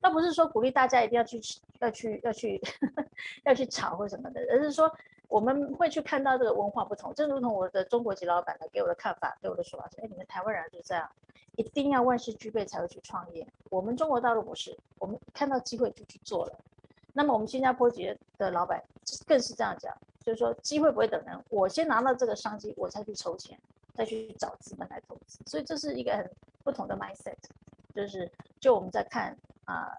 [0.00, 1.40] 倒不是说鼓励大家一定要去
[1.80, 2.62] 要去要去
[3.44, 4.90] 要去炒或什么的，而是说
[5.26, 7.12] 我们会去看到这个文化不同。
[7.14, 11.10] 正如同我的中国籍老板呢给我的看法，给我的说法是：哎，你们台湾人就这样，
[11.56, 13.44] 一定要万事俱备才会去创业。
[13.70, 16.58] 我们中国大陆不是，我们看到机会就去做了。
[17.12, 18.80] 那么我们新加坡籍的老板
[19.26, 19.92] 更是这样讲，
[20.28, 23.58] 就是说机会不会等人，我先拿到这个商机，我才去筹钱，
[23.94, 25.38] 再去找资本来投资。
[25.46, 26.30] 所以这是一个很
[26.62, 27.34] 不同的 mindset。
[27.94, 29.90] 就是，就我们在看啊、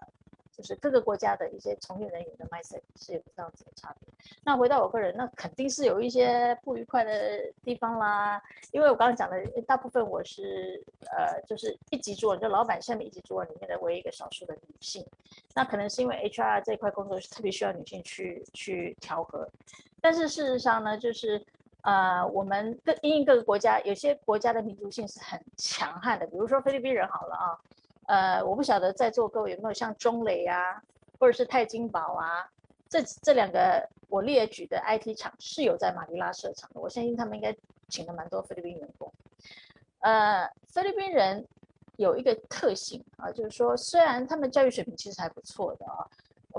[0.56, 4.08] 就是各个国家的一些从业人员的 mindset 是有这样子的差别。
[4.44, 8.40] 那回到我个人，那肯定是有一些不愉快的地方啦。
[8.70, 15.04] 因为我刚刚讲的，大部分我是呃，就是一级主管，就老板下面一级主管里面的唯一一个少数的女性。
[15.56, 19.50] 那可能是因为 HR 这一块工作是特别需要女性去去调和。
[20.00, 21.44] 但是事实上呢，就是
[21.82, 27.58] 呃，我们各因应各个国家，有些国家的民族性是很强悍的，比如说菲律宾人好了啊。
[28.06, 30.82] 呃，我不晓得在座各位有没有像中磊啊，
[31.18, 32.44] 或者是泰金宝啊，
[32.88, 36.80] 这这两个我列举的 IT 厂是有在马尼拉设厂的。
[36.80, 37.56] 我相信他们应该
[37.88, 39.12] 请了蛮多菲律宾员工。
[40.00, 41.46] 呃，菲律宾人
[41.98, 46.04] 有一个特性啊，就是说虽然他们教育水平其实还不错的啊，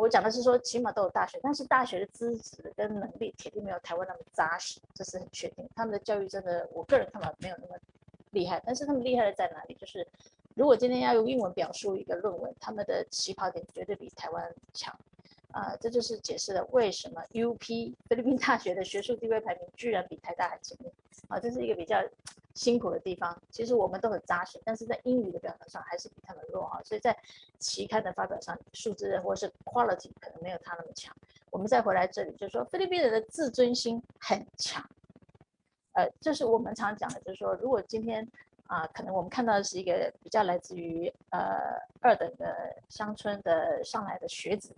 [0.02, 5.70] 我讲的是说起码都有大学，但是大学的资质跟能力铁定没有台湾那么扎实，这是很确定。
[5.76, 7.76] 他们的教育真的，我个人看法没有那么
[8.32, 9.76] 厉害，但是他们厉害的在哪里？
[9.76, 10.08] 就是。
[10.54, 14.94] 如果今天要用英文表述一个论文，他们的起跑点绝对比台湾强，
[15.54, 20.92] 呃，这就是解释了为什么 UP 菲律宾大学的学术地位排名居然比台大还前面，
[21.28, 22.02] 啊，这是一个比较
[22.54, 23.40] 辛苦的地方。
[23.50, 27.18] 其实我们都很扎实，但是在英语的表达上还是比他们弱啊，所以在
[27.60, 31.16] 期刊的发表上，数字或是 quality 可能没有他那么强。
[31.50, 34.84] 我们再回来这里，就是说菲律宾人的自尊心很强，
[35.94, 38.28] 呃，这是我们常讲的，就是说如果今天。
[38.68, 44.74] 啊，可能我们看到的是一个比较来自于呃二等的乡村的上来的学子，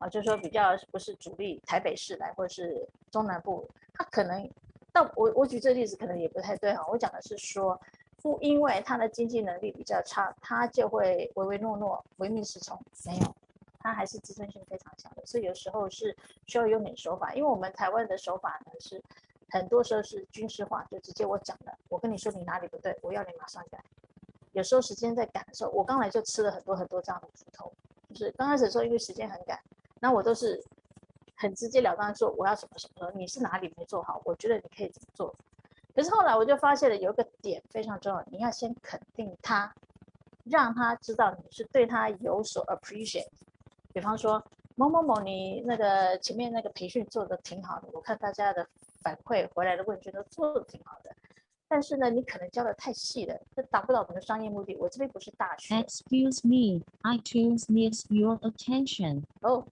[0.00, 4.50] 啊，就是说比较不是主力台北市来或者是中南部，他可能，
[4.90, 7.80] 但我我举这个例子可能也不太对哈，我讲的是说，
[8.20, 13.36] 不因为他的经济能力比较差，他就会唯唯诺诺、唯命是从，没有，
[13.78, 19.00] 他还是自尊心非常强的，所以有时候是需要用点手法，因为我们台湾的手法呢是。
[19.52, 23.82] 很多时候是军事化，就直接我讲的，我跟你说你哪里不对，我要你马上改。
[24.52, 27.72] 有时候时间在赶的时候，我刚来就吃了很多很多这样的苦头，
[28.10, 29.58] 就是刚开始的时候因为时间很赶，
[30.00, 30.60] 那我都是
[31.36, 35.34] 很直截了当的说我要什么什么，你是哪里没做好，我觉得你可以怎么做。
[35.94, 39.72] 可是后来我就发现了有一个点非常重要，你要先肯定他，
[40.44, 43.28] 让他知道你是对他有所 appreciate。
[43.92, 44.42] 比方说
[44.76, 48.66] 某某某，你那个前面那个培训做的挺好的，我看大家的。
[49.02, 51.10] 反馈回来的问卷都做的挺好的，
[51.66, 54.76] 但是呢，你可能教的太细了，这达不到我们的商业目的。
[54.76, 55.74] 我这边不是大学。
[55.76, 59.22] Excuse me, iTunes needs your attention.
[59.40, 59.66] 哦，哦，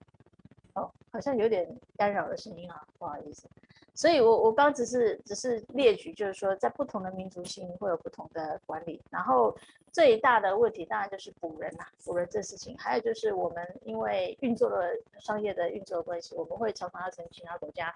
[1.19, 3.49] 好像有点干扰的声音啊，不好意思。
[3.93, 9.03] 所以我，我刚只是只是列举，就是说，在不同的民族性会有不同的管理。
[9.11, 9.53] 然后
[9.91, 12.79] 最大的问题当然就是补人呐、补人这事情。
[12.79, 17.93] 还有就是我们因为运作了商业的运作关系，我们会常常要从其他国家。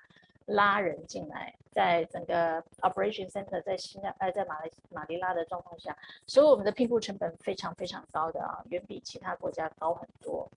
[0.47, 10.51] 拉人进来，在整个 operation center 在新加呃在马来马尼拉的状况下，所以我们的聘雇成本非常非常高的啊，远比其他国家高很多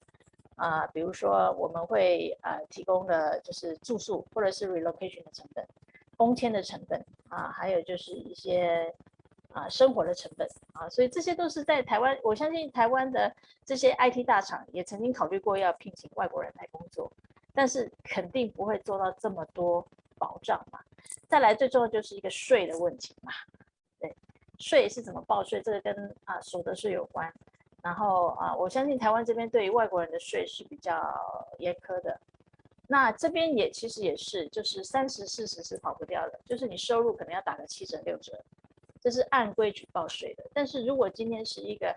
[0.56, 5.68] 啊、比如说我们会呃提供的就是住宿或者是 relocation 的成本，
[6.15, 8.94] 工签的成本啊，还有就是一些
[9.52, 13.34] 啊生活的成本啊，所以这些都是在台湾，我相信台湾的
[13.65, 17.12] 这些 IT 大厂也曾经考虑过要聘请外国人来工作。
[17.58, 19.88] 但是肯定不会做到这么多
[20.18, 20.80] 保障嘛。
[21.26, 23.32] 再来最重要就是一个税的问题嘛。
[23.98, 24.13] 对，
[24.60, 25.62] 税是怎么报税？
[25.62, 27.34] 这个跟啊所得税有关。
[27.86, 30.91] 然后啊，我相信台湾这边对于外国人的税是比较
[31.60, 32.19] 严苛的。
[32.88, 38.43] 那这边也其实也是，就是三十四十是跑不掉的，就是你收入可能要打个七折六折，
[39.00, 40.43] 这是按规矩报税的。
[40.52, 41.95] 但是如果今天是一个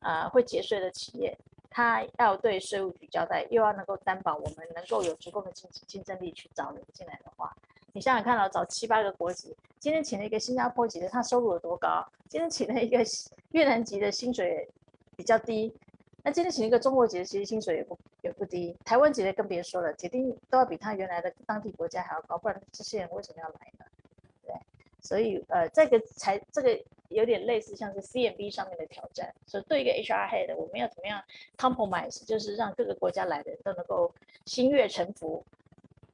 [0.00, 1.36] 啊会节税的企业。
[1.68, 7.54] 他要对税务局交代，又要能够担保我们能够有足够的竞竞争力去找人进来的话，
[7.92, 12.02] 你想想看到找七八个国籍，今天请了一个新加坡籍的，他收入有多高？
[12.30, 13.04] 今天请了一个
[13.50, 14.66] 越南籍的，薪水
[15.16, 15.74] 比较低。
[16.22, 18.76] 那今天请一个中国籍的，其实薪水也不也不低。
[18.84, 23.84] 台湾籍的更别说了，铁定都要比他原来的当地国家还要高，不然这些人为什么要来呢？
[24.44, 24.54] 对，
[25.00, 26.78] 所以呃，这个才这个。
[27.10, 31.22] 有点类似像是 CMB 上面的挑战，所以对一个 HR head，我们要怎么样
[31.56, 34.12] compromise，就是让各个国家来的人都能够
[34.44, 35.44] 心悦诚服，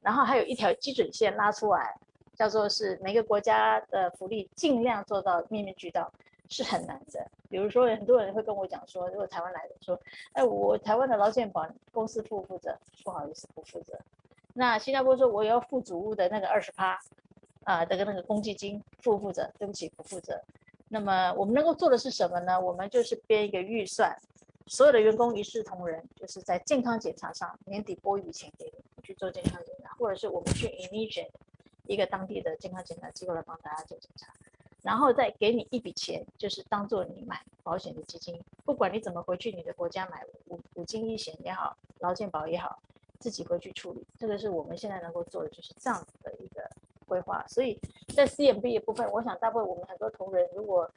[0.03, 1.97] 然后还有一条基准线拉出来，
[2.35, 6.13] 叫做是每个国家的福利尽量做到面面俱到，
[6.49, 7.25] 是很难的。
[7.49, 9.99] 比如说，很多人会跟我讲说，如果台湾来的说，
[10.33, 12.77] 哎，我台湾的劳健保公司负不负责？
[13.03, 13.97] 不好意思，不负责。
[14.53, 16.99] 那新加坡说，我要付祖屋的那个二十趴，
[17.63, 19.51] 啊，这个那个公积金负不负责？
[19.57, 20.39] 对不起，不负责。
[20.89, 22.59] 那么我们能够做的是什么呢？
[22.59, 24.15] 我们就是编一个预算，
[24.67, 31.31] 所有的员工一视同仁，就是在健康检查上年底拨一笔钱给你去做健康检查，或者是我们去 initiate
[31.87, 34.31] 一个当地的健康检查机构来帮大家做检查，
[34.83, 42.77] 然后再给你一笔钱，就是当做你买保险的基金，不管你怎么回去你的国家买五五金一险也好，劳健保也好，
[43.17, 46.61] 自己回去处理，这个是我们现在能够做的，就是这样子的一个。
[47.05, 47.77] 规划，所以
[48.15, 50.89] 在 CMB 的部分，我想大部分我们很多同仁，如果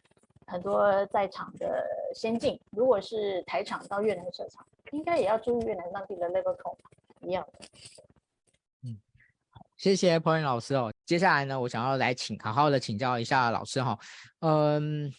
[0.47, 6.77] 很多在场的先进，如果是台厂到越南设厂，应该也要注意越南当地的 labor code
[7.21, 7.67] 一样的。
[9.77, 10.93] 谢谢 Point 老师哦。
[11.05, 13.99] 接下来呢，我想要来请好好的请教一下老师哈。
[14.41, 15.13] 嗯，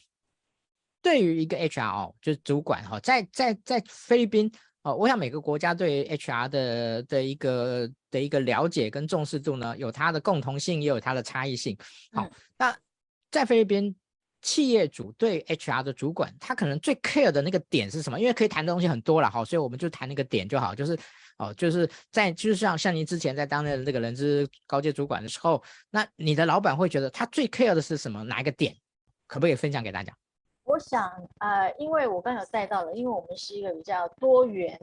[1.01, 4.51] 对于一个 HR 哦就是主管哈，在在在菲律宾。
[4.83, 11.77] 哦，我想每个国家对 HR 的的一个的一个了解跟重视度呢，有它的共同性，也有它的差异性。
[12.13, 12.77] 好，嗯、那
[13.29, 13.93] 在菲律宾，
[14.47, 18.17] 企业主对 HR 的主管，他可能最 care 的那个点是什么？
[18.17, 20.73] 因为可以谈的东西很多了，好，所以我们就谈那个点就好。
[20.73, 20.97] 就是
[21.37, 28.23] 哦，就是在就是像像您之前在当任那个人资高阶主管的时候，那你的老板会觉得他最 care 的是什么？
[28.23, 28.73] 哪一个点？
[29.27, 30.13] 可不可以分享给大家？
[30.63, 34.79] 我想，呃，因为我刚才有带到了，因为我们是一个比较多元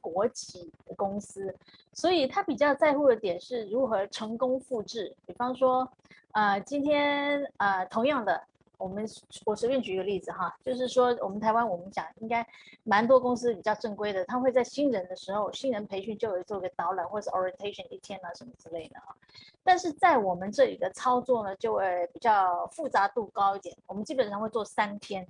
[0.00, 1.52] 国企的公司，
[1.92, 5.12] 所以他比较在乎的点是如何成功复制。
[5.26, 5.90] 比方说，
[6.30, 8.40] 呃，今天，呃，同样的。
[8.78, 9.04] 我们
[9.44, 12.46] 我随便举一个例子哈，就是说我们台湾我们讲应该
[12.84, 19.14] 蛮多公司比较正规的，他会在新人的时候，新人培训就会做个导览或者是 orientation 一天啊什么之类的啊。
[19.62, 23.76] 但是在我们这里的操作呢，就会比较复杂度高一点。
[23.86, 25.26] 我们基本上会做三天。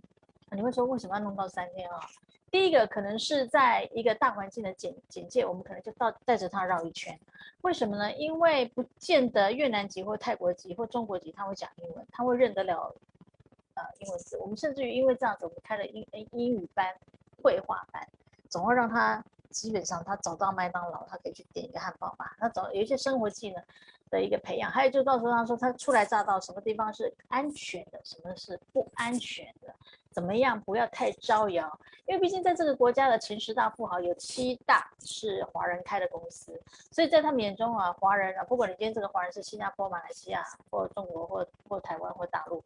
[0.50, 2.00] 你会说为什么要弄到三天啊？
[2.50, 7.18] 第一个可能是在一个大环境的简简介，我们可能就到带着他绕一圈。
[7.60, 8.10] 为什么呢？
[8.14, 12.94] 因为不见得越南籍或泰国籍或中国籍他会讲英文，他会认得了。
[13.78, 16.92] 呃，英文字，我们甚至于因为这样子，我们开了英英语班、
[17.40, 18.04] 绘画班，
[18.48, 22.36] 总会让他基本上他找到麦当劳，他可以去点一个汉堡吧。
[22.40, 23.62] 那找有一些生活技能
[24.10, 29.72] 的一个培养，还有就到时候他说他初来乍到，什么地方是安全的，什么是不安全的，
[30.10, 36.60] 怎么样不要太招摇，因为毕竟在这个国家的前十大富豪有七大是华人开的公司，
[36.90, 42.60] 所以在他们眼中啊，华人啊，不管你今天这个华人是新加坡、马来西亚或中国或或台湾或大陆。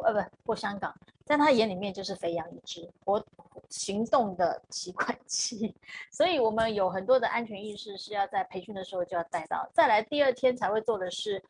[0.00, 3.24] 呃不，或香港，在他眼里面就是肥羊一只，活
[3.68, 5.74] 行动的提款机，
[6.10, 9.68] 所以我们有很多的安全意识是要在培训的时候就要带到。
[9.74, 11.42] 再来第二天才会做的是，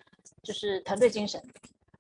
[0.43, 1.41] 就是团队精神，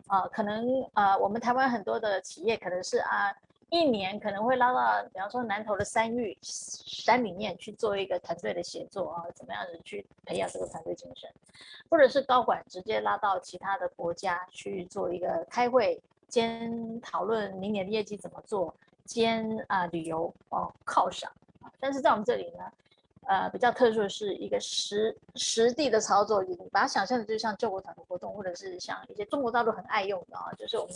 [0.09, 3.33] 啊、可能啊、我们台湾很多的企业可能是啊，
[3.71, 11.31] 一年可能会拉到，比方说南投的山域山里面去做一个团队的协作啊，怎么样子去培养这个团队精神，
[11.89, 16.03] 或者是高管直接拉到其他的国家去做一个开会。
[16.29, 21.33] 兼讨论明年的业绩怎么做，兼啊、旅游哦犒赏，
[21.81, 22.73] 但是在我们这里呢，
[23.27, 30.95] 呃比较特殊的是一个实实地的操作，你把它想象的就像救国团的活动，或者是像一些中国大陆很爱用的啊，就是我们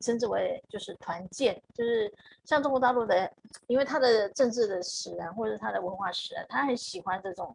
[0.00, 2.12] 称之为就是团建，就是
[2.44, 3.30] 像中国大陆的，
[3.68, 7.54] 因为它的政治的使然或者它的文化使然，他很喜欢这种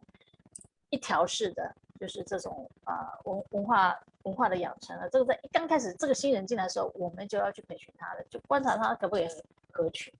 [0.88, 1.74] 一条式的。
[1.98, 9.28] 就是这种啊文文化文化的养成了，这个在一刚开始这个新人进来的时候，我们就要去培训他的，就观察他可不可以
[9.72, 10.12] 合群。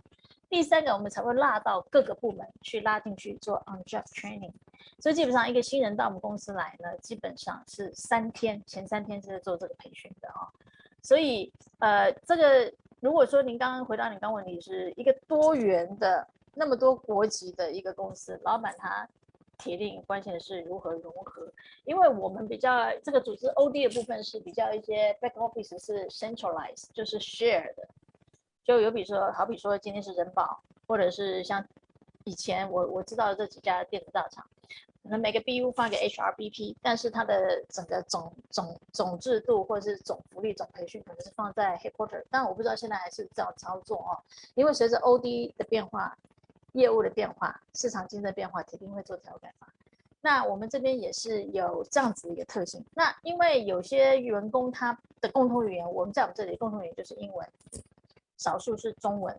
[0.50, 4.52] 第三个，我们才会拉到各个部门去拉进去做 on job training。
[4.98, 10.48] 所以基本上一个新人到我们公司来呢，基本上是三天，前三天是在做这个培训的啊。
[11.02, 19.08] 所以呃，这个如果说您刚刚回答你刚问题是一个多元的那么多国籍的一个公司，老板他。
[19.58, 21.52] 铁定关键是如何融合，
[21.84, 27.88] 因为我们比较这个组织 OD 的部分是比较一些 back office 是 centralized，就是 share 的，
[28.64, 31.66] 就有比如说，好比说今天是人保，或者是像
[32.22, 34.46] 以前我我知道的这几家电子大厂，
[35.02, 44.22] 可能每个 BU 发给 HRBP，但是它的整个总总总制度或者是总福利总培训可能是放在 headquarter，但我不知道现在还是这样操作哦，
[44.54, 46.16] 因为随着 OD 的变化。
[46.78, 49.66] 业务的变化，市场竞争变化，铁定会做调改嘛。
[50.20, 52.84] 那我们这边也是有这样子一个特性。
[52.94, 57.48] 那因为有些员工他的共同语言，我们在我们这里共同语言就是英文，
[58.36, 59.36] 少数是中文，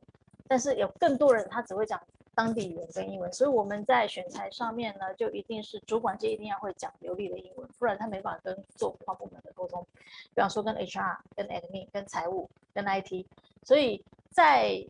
[0.47, 2.01] 但是有更多人他只会讲
[2.35, 9.85] 当地语言跟英文，所以我们在选材上面呢，就一定是主管就一定要会讲流利的英文，不然他没办法跟做跨部门的沟通。
[10.33, 13.25] 比方说跟 HR、跟 Admin、跟财务、跟 IT。
[13.65, 14.81] 所以在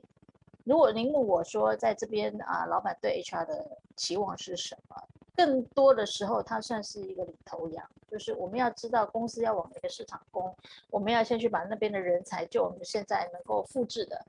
[0.64, 4.96] 如果您问我说，在这边啊，老板对 HR 的期望是什么？
[5.36, 10.54] 更多的时候，它算是一个领头羊，就是我们要知道公司要往哪个市场攻，
[10.90, 14.26] 我们要先去把那边的人才，就我们现在能够复制的，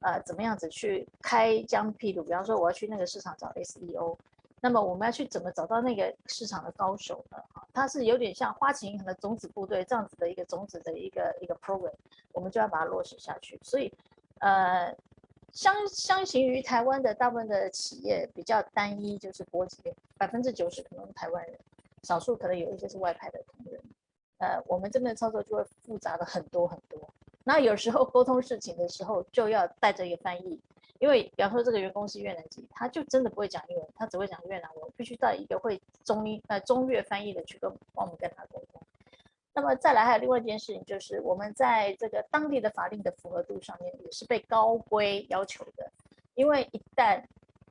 [0.00, 2.22] 呃，怎么样子去开疆辟土？
[2.22, 4.16] 比方说，我要去那个市场找 SEO。
[4.60, 7.36] 那么我们要去怎么找到那个市场的高手呢？
[7.52, 11.92] 啊，它是有点像花旗银行的种子部队这样子的一个种子的一个一个 program，
[12.32, 13.60] 我们就要把它落实下去。
[13.62, 13.92] 所以，
[14.38, 14.96] 呃，
[15.54, 19.78] 相相形于台湾的大部分的企业比较单一，就是国籍
[20.18, 21.56] 百分之九十可能台湾人，
[22.02, 23.80] 少数可能有一些是外派的同仁。
[24.38, 27.00] 呃，我们这边操作就会复杂的很多很多。
[27.44, 30.60] 那有时候沟通事情的时候，就要带着一个翻译。
[30.98, 38.73] 因为比方说这个员工是越南籍，他就真的不会讲英文，他只会讲越南文，必须带一个会中英呃中越翻译的去跟帮我们跟他沟通。
[39.54, 45.90] 那么再来还有另外一件事情，就是我们在这个当地的法令的符合度上面也是被高规要求的，
[46.34, 47.22] 因为一旦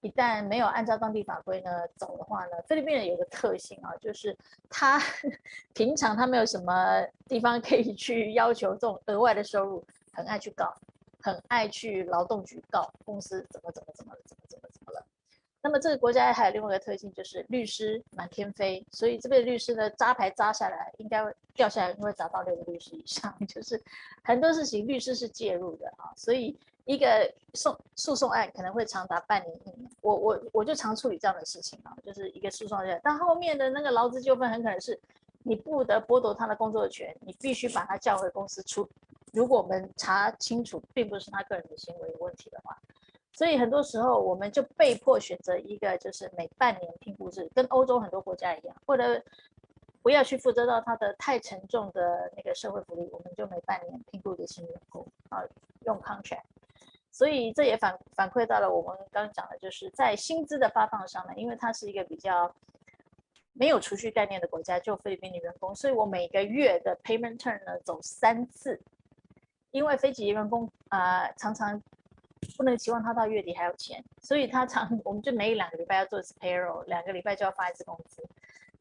[0.01, 4.35] 一旦没有按照当地法规呢走的话呢，菲律宾人有个特性啊，就是
[4.69, 5.01] 他
[5.73, 10.73] 平常他没有什么地方可以去要求这种额外的收入，很爱去告。
[11.25, 14.67] 很爱去劳动局告公司怎么怎么怎么，怎么怎么。
[15.63, 23.33] 那么这个国家还有另外一个特性，就是律师满天飞，所以这边律师呢扎牌扎下来，应该会掉下来，会砸到六个律师以上。
[23.47, 23.81] 就是
[24.25, 26.53] 很多事情律师是介入的啊，所以
[26.83, 29.89] 一个诉诉讼案可能会长达半年一年。
[30.01, 34.99] 我我我就常处理这样的事情啊，就是一个诉讼案，但后面的那个劳资纠纷很可能是
[35.43, 38.89] 你不得剥夺他的工作权，你必须把他叫回公司处。
[39.31, 42.77] 如果我们查清楚，并不是他个人的行为有问题的话，
[43.33, 49.21] 所以很多时候我们就被迫选择一个就是每半年评估制，跟欧洲很多国家一样，或者
[50.01, 55.43] 不要去负责到他的太沉重的那个社会福利，我们就每半年评估一个新员工啊，
[55.85, 56.43] 用 contract。
[57.11, 62.53] 所以这也反反馈到了我们刚刚讲的，就是在薪资的发放上呢，因为它是一个比较
[63.53, 68.79] 没有储蓄概念的国家，就菲律宾的员工，所以我每个月的 payment term 呢走三次。
[69.71, 71.81] 因为非籍员工啊、常常
[72.57, 78.23] 不能期望他到月底还有钱，所以他常 我们就每两个礼拜要做一次 payroll，两个礼拜就要发一次工资。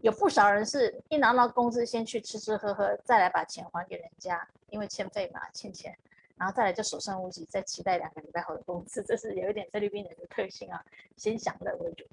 [0.00, 5.96] 有不少人是一拿到工资先去吃吃喝喝，再来把钱还给人家，因为欠费嘛，欠钱，
[6.36, 10.84] 然后再来就所剩无几，再期待两个礼拜后的工资，这是有一点菲律宾人的特性啊，
[11.16, 12.04] 先享乐为主。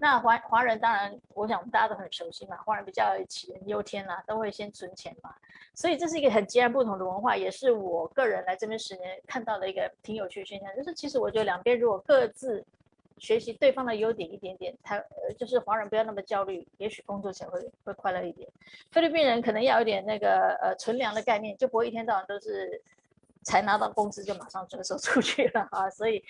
[0.00, 5.34] 那华华人当然，我想大家都很熟悉嘛，华人比较杞人忧天啦，都会先存钱嘛，
[5.74, 12.64] 所以这是一个很截然不同的文化，也是我个人来这边十年看到的一个挺有趣的现象，就是其实我觉得两边如果各自
[13.18, 18.48] 学习对方的优点一点点，他呃就是华人不要那么焦虑，也许工作起来会会快乐一点，
[18.90, 22.80] 菲律宾人可能要有点那个呃存粮的概念，就不会一天到晚都是。
[23.42, 26.22] 才拿到工资就马上转手 出去了啊，所以，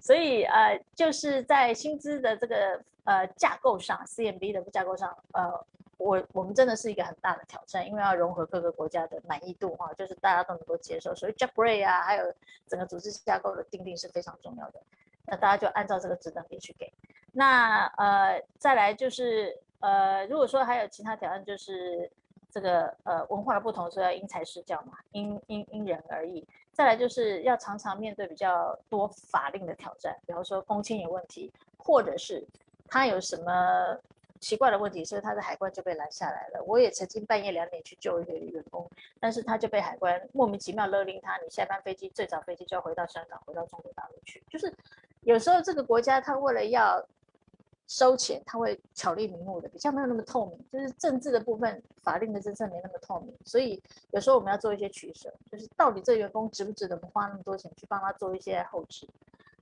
[0.00, 12.24] 所以呃，就是在薪资的这个呃架构上，CMB 的架构上，呃，我我们真的是一个很大的挑战，因为要融合各个国家的满意度哈，就是大家都能够接受，所以 job rate 啊，还有
[12.66, 14.80] 整个组织架构的定定是非常重要的。
[15.26, 16.92] 那大家就按照这个职等别去给。
[17.32, 22.10] 那呃，再来就是呃，如果说还有其他挑战，就是。
[22.50, 26.46] 这个呃文化不同，所以要因材施教嘛，因因因人而异。
[26.72, 32.46] 再来就是要常常面对比较多法令的挑战，比方说工签有问题，或者是
[32.88, 33.96] 他有什么
[34.40, 36.62] 奇怪的问题，所以他在海关就被拦下来了。
[36.66, 38.88] 我也曾经半夜两点去救一个员工，
[39.18, 44.42] 但是他就被海关莫名其妙勒令他，你下班飞机最早飞机就要回到香港，回到中国大陆去。
[44.48, 44.72] 就是
[45.22, 47.04] 有时候这个国家他为了要。
[47.90, 53.82] 收钱，他会巧立名目的，比较没有那么透明，就是政治的部分，法令的政策没那么透明，所以
[54.12, 59.08] 有时候我们要做一些取舍，就是到底这员工值不值得我们花那么多钱去帮他做一些后置，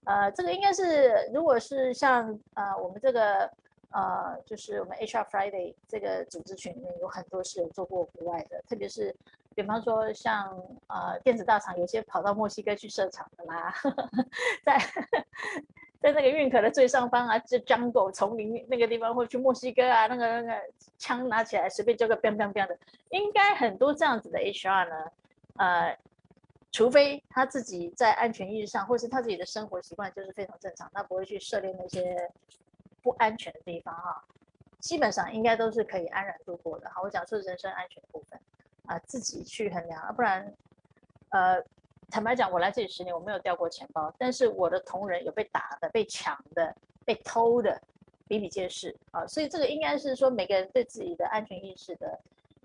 [0.04, 3.50] 呃，这个应该是如果是像呃我们这个
[3.92, 9.16] 呃就是我们 HR Friday 这个组织群里面有很多是有做过国外的，特别是
[9.54, 10.54] 比方说像
[10.88, 14.08] 呃电子大厂，有些跑到墨西哥去设厂的啦，呵 呵
[14.66, 14.78] 在。
[16.00, 20.62] 在那个运河的最上方啊，这 jungle 丛林那个地方，或者去墨西哥啊，那个那个
[20.96, 22.78] 枪拿起来随便叫个 biang bang bang 的，
[23.10, 25.10] 应该很多这样子的 HR 呢，
[25.56, 25.98] 呃，
[26.70, 32.30] 除非他自己在安全意识上，或是他自己的生活习惯就是非常正常，他不会去涉猎那些
[33.02, 34.24] 不安全的地方哈，
[34.78, 36.88] 基本上应该都是可以安然度过的。
[36.90, 38.38] 好，我讲说人身安全的部分
[38.86, 40.54] 啊，自己去衡量，不然，
[41.30, 41.60] 呃。
[42.10, 47.80] 坦白讲，我来这里十年，我没有掉过钱包，但是我的同仁有被打的、被抢的、被偷的，
[48.26, 49.26] 比比皆是啊。
[49.26, 52.18] 所以这个应该是说，每个人对自己的安全意识的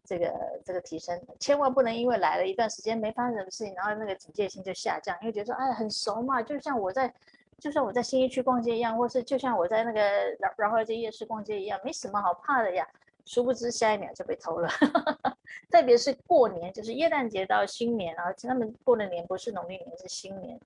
[0.05, 0.33] 这个
[0.63, 7.13] 这个提升，千万不能因为来了一段时间没发生什么事情，然后那个警戒心就下降，因为觉得说哎很熟嘛，就像我在
[7.59, 10.01] 就像我在新义区逛街一样，或是就像我在那个
[10.39, 12.87] 饶饶河街夜市逛街一样，没什么好怕的呀。
[13.26, 14.69] 殊不知下一秒就被偷了，
[15.71, 20.59] 特别是过年，就是耶诞节到新年啊，他们过的年不是农历年是新年，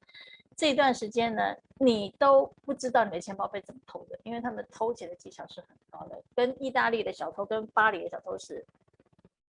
[0.56, 8.66] 这一段时间呢，你都不知道你的钱包被怎么偷的，因为他们偷钱的技巧是很高的，跟意大利的小偷跟巴黎的小偷是。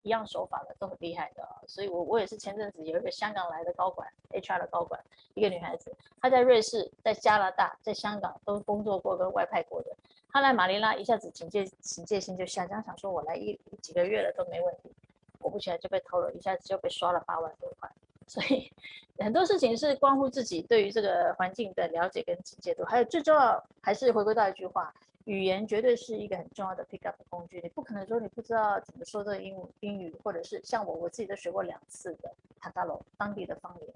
[0.03, 4.99] 一样手法的都很厉害的，所以我我也是前阵子有一个香港来的高管，HR 的高管，
[5.35, 9.95] 一个女孩子，她在瑞士、在加拿大、在香港都工作过跟外派过的，
[10.31, 14.91] 她来马尼拉一下子警戒警戒心就下降，想说我来一几个月了都没问题，
[15.39, 17.91] 果不其然就被偷了，一下子就被刷了八万多块，
[18.27, 18.71] 所以
[19.19, 24.95] 很多事情是关乎自己对于这个环境的了解跟警戒度，还有最重要还是回归到一句话。
[25.25, 33.91] 语言绝对是一个很重要的 pick up 工具，你不可能说你不知道怎么说这英语，英语或者是像我，我自己都学过两次的 Tagalog 当地的方言，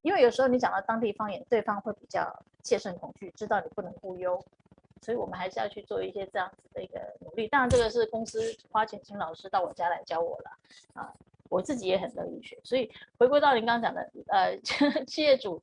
[0.00, 4.42] 因为有时候你讲到当地方言，对方会比较切身恐惧，知道你不能忽悠，
[5.06, 7.46] 所以我们还是要去做一些这样子的一个努力。
[7.46, 8.40] 当然，这个是公司
[8.72, 10.50] 花钱请老师到我家来教我了
[10.94, 11.14] 啊，
[11.48, 12.58] 我自己也很乐意学。
[12.64, 14.58] 所以回归到您刚刚讲的，呃，
[15.06, 15.62] 企业主。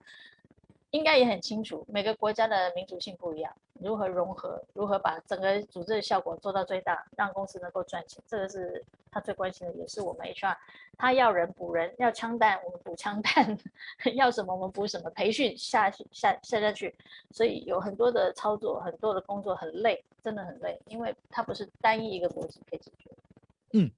[0.93, 10.55] 应该也很清楚，每个国家的民族性不一样，如何融合，如何把整个组织的效果做到最大，让公司能够赚钱，这个是他最关心的，也是我们 HR，
[10.95, 13.57] 他要人补人，要枪弹我们补枪弹，
[14.13, 16.95] 要什么我们补什么，培训下去下下下去，
[17.31, 23.09] 所以有很多的操作，很多的工作很累，真的很累，因为它不是单一一个国籍可以解决。
[23.73, 23.89] 嗯。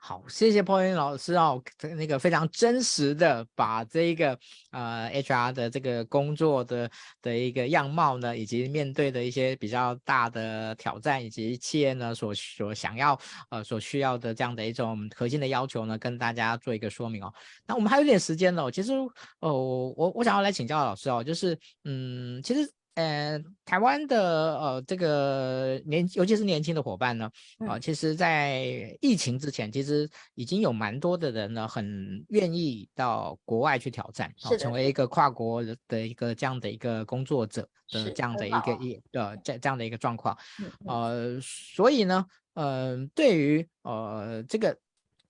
[0.00, 1.60] 好，谢谢 Poine 老师哦，
[1.96, 4.38] 那个非常真实的把这一个
[4.70, 6.88] 呃 HR 的这个工作的
[7.20, 13.18] 的一个样貌呢，以及面对的一些比较大的挑战，以及企业呢所所想要
[13.50, 17.34] 呃所需要的这样的一种核心的要求呢，跟大家做一个说明哦。
[17.66, 18.92] 那我们还有点时间呢，其实
[19.40, 19.52] 哦，
[19.96, 22.72] 我我想要来请教老师哦，就是嗯，其实。
[22.98, 40.36] 呃，台湾的呃这个年，尤其是年轻的伙伴呢，啊、呃，其实，在疫情之前，其实已经有蛮多的人呢，很愿意到国外去挑战，啊、呃，成为一个跨国的一个这样的一个工作者的这样的一个一呃这这样的一个状况，
[40.84, 44.76] 呃，所以呢，呃，对于呃这个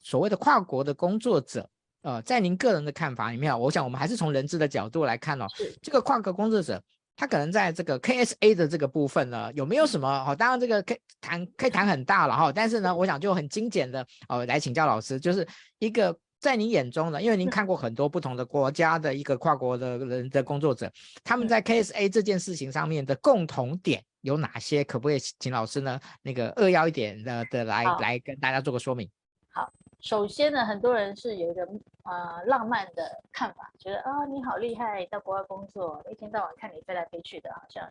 [0.00, 1.68] 所谓的跨国的工作者，
[2.00, 5.46] 呃，在您个人的看法里面，我想我们还是从人资的角度来看哦，
[5.82, 6.82] 这个跨国工作者。
[7.18, 10.08] 他可能在这个 KSA 的这个部分呢，有没有什么？
[10.24, 12.52] 哦，当然这个可以谈可以谈很大了哈。
[12.52, 15.44] 但是呢，我想就很精简的哦来请教老师，就是
[15.80, 20.88] 一个在您眼中呢，因为您看过很多不同的国家的一个跨国的人的工作者，
[21.24, 24.84] 他们在 KSA 这件事情上面的共同点有哪些？
[24.84, 29.10] 可不可以请老师呢那个扼要一点的的来来跟大家做个说明？
[29.52, 29.72] 好。
[30.00, 31.68] 首先呢，很多人是有一个
[32.04, 37.84] 呃浪漫的看法，觉得啊、你好厉害，到国外工作，一天到晚看你飞来飞去的，好像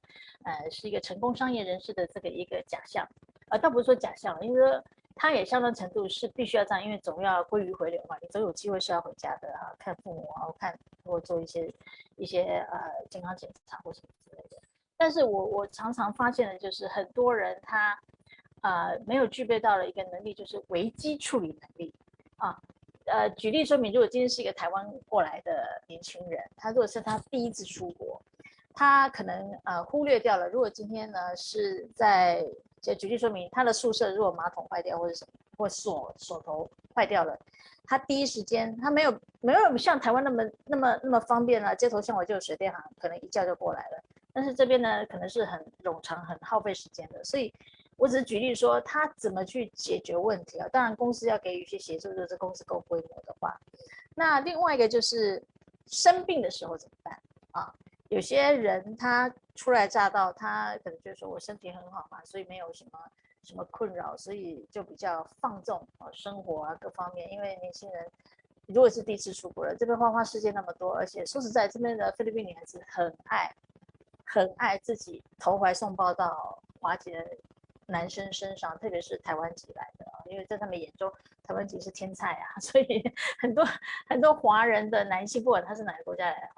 [0.44, 3.06] 呃是一个成功商业人士的这个一个假象，
[3.50, 4.82] 呃倒不是说假象，因为
[5.16, 11.70] 他也相当程度是必须要这样，因为总要归于回流嘛，你总有机会是要回家的啊，看父母啊，看或做一些
[12.16, 12.80] 一些呃
[13.10, 14.58] 健康检查或什么之类的。
[14.96, 18.00] 但是我我常常发现的就是很多人他。
[18.62, 21.94] 啊、呃，没有具备到了一个能力，就是危机处理能力
[22.38, 22.60] 啊。
[23.06, 28.22] 呃，举例说明，如果今天是一个台湾过来的年轻人，他如果是他第一次出国，
[28.74, 32.46] 他可能呃忽略掉了，如果今天呢是在
[32.82, 37.40] 就举例说明，他的宿舍如果马桶坏掉或者什么，或锁锁头坏掉了，
[37.86, 44.04] 他第一时间他没有没有像台湾那么那么那么方便了，街头巷尾就有水电行，可能一叫就过来了。
[44.34, 47.54] 但是这边呢，可能是很冗长、很耗费时间的，所以。
[47.98, 50.68] 我只是举例说，他怎么去解决问题啊？
[50.70, 53.60] 当然，公司要给予一些协助，就是公司够规模的话。
[54.16, 55.44] 那另外一个就是
[55.86, 57.20] 生病的时候怎么办
[57.52, 57.74] 啊？
[58.10, 63.00] 有些人他初来乍到，他可能就是说我身体很好嘛，所以没有什么
[63.44, 67.32] 什么困扰，所以就比较放纵啊，生活啊各方面。
[67.34, 68.06] 因为年轻人
[68.68, 73.54] 如果是第一次出国了，这边花花世界那么多，而且说实在，这边的菲律宾女孩子很爱
[74.24, 77.38] 很爱自己投怀送抱到华姐
[77.88, 81.12] 男生身上，特别是台湾籍来的啊，因为在他们眼中，
[81.44, 83.66] 台湾籍是天菜啊， 所以很多
[84.08, 86.52] 很多华人的男性，不管他是哪个国家来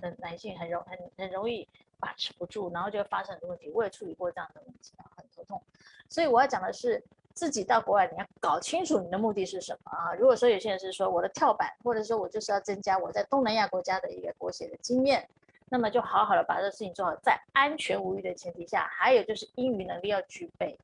[0.00, 1.68] 的，的男性很容很很容易
[1.98, 3.70] 把持不住，然后就会发生很多问题。
[3.74, 5.62] 我也处理过这样的问题啊，很头痛。
[6.08, 7.02] 所以我要讲的是，
[7.34, 10.14] 自己到国外，你要搞清楚你的目的是什么啊。
[10.14, 15.28] 如果说有些人是说我的跳板，或者说我就是要增加我在东南亚国家的一个国写的经验。
[15.72, 20.76] 那么就好好的把这个事情做好，在安全无虞的前提下，还有就是英语能力要具备，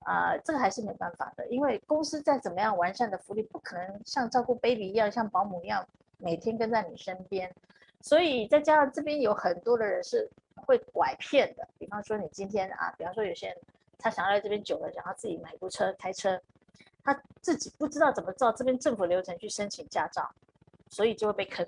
[0.00, 5.86] 啊、这个还是没办法的，因为公司再怎么样完善的福利，不可能像照顾 baby 一样，像保姆一样
[6.18, 7.50] 每天跟在你身边。
[8.00, 13.56] 所以再加上这边有很多的人是会拐骗的，比方说你今天啊，比方说有些人
[13.96, 16.40] 他想要来这边久了，然后自己买部车开车，
[17.04, 20.28] 他自己不知道怎么照这边政府流程去申请驾照，
[20.88, 21.64] 所以就会被坑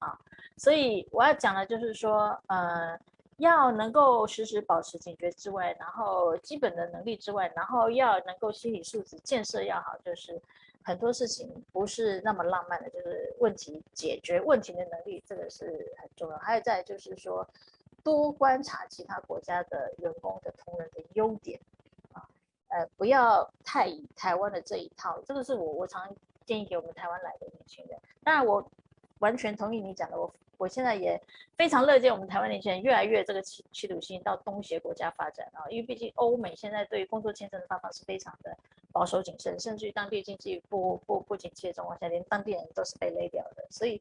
[0.00, 0.18] 啊。
[0.56, 2.98] 所以我要讲的就是说，呃。
[3.38, 10.40] 要能够时时保持警觉之外，然后基本的能力之外，然后要能够心理素质建设要好，就是
[10.82, 16.38] 很多事情不是那么浪漫的，就是问题解决问题的能力，这个是很重要。
[16.38, 17.46] 还有再就是说，
[18.02, 21.60] 多观察其他国家的员工的同仁的优点
[22.14, 22.26] 啊，
[22.68, 26.10] 呃，不要太以台湾的这一套，这个是我我常
[26.46, 28.00] 建议给我们台湾来的年轻人。
[28.24, 28.66] 当然我。
[29.20, 31.20] 完全同意你讲的，我我现在也
[31.56, 38.56] 非常乐见我们台湾年轻人越来越这个企企图心到东协国家发展啊，因为毕竟欧美现在对于工作签证的发放是非常的
[38.90, 44.00] 保守谨慎，甚至于当地经济不不不景气的情况下，连当地人都是被勒掉的，所以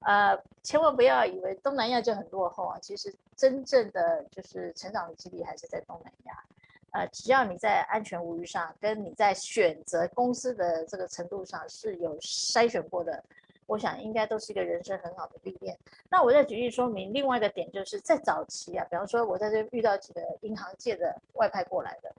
[0.00, 6.44] 呃，千万不要以为东南亚就很落后啊，其实真正的就是成长的基地还是在东南亚，
[6.92, 13.24] 呃，只要你在安全无虞上，跟你在选择公司的这个程度上是有筛选过的。
[13.66, 15.76] 我想应该都是一个人生很好的历练。
[16.08, 22.12] 那我再举例说明另外一个点，就是在早期啊，比方说我在这遇到几个银行界的外派过来的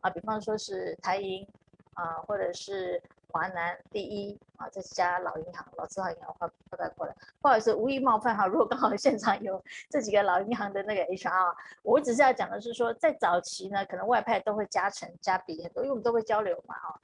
[0.00, 1.46] 啊，比方说是台银
[1.94, 7.14] 啊，或者是华南第一啊，这家老银行、老字号银行外外派过来。
[7.40, 17.00] 不好意思，无意冒犯哈，如果刚好现场有这几个老银行的那个 HR，我只是要讲的是说，在早期呢，可能外派都会加成加比很多，因为我们都会交流嘛啊。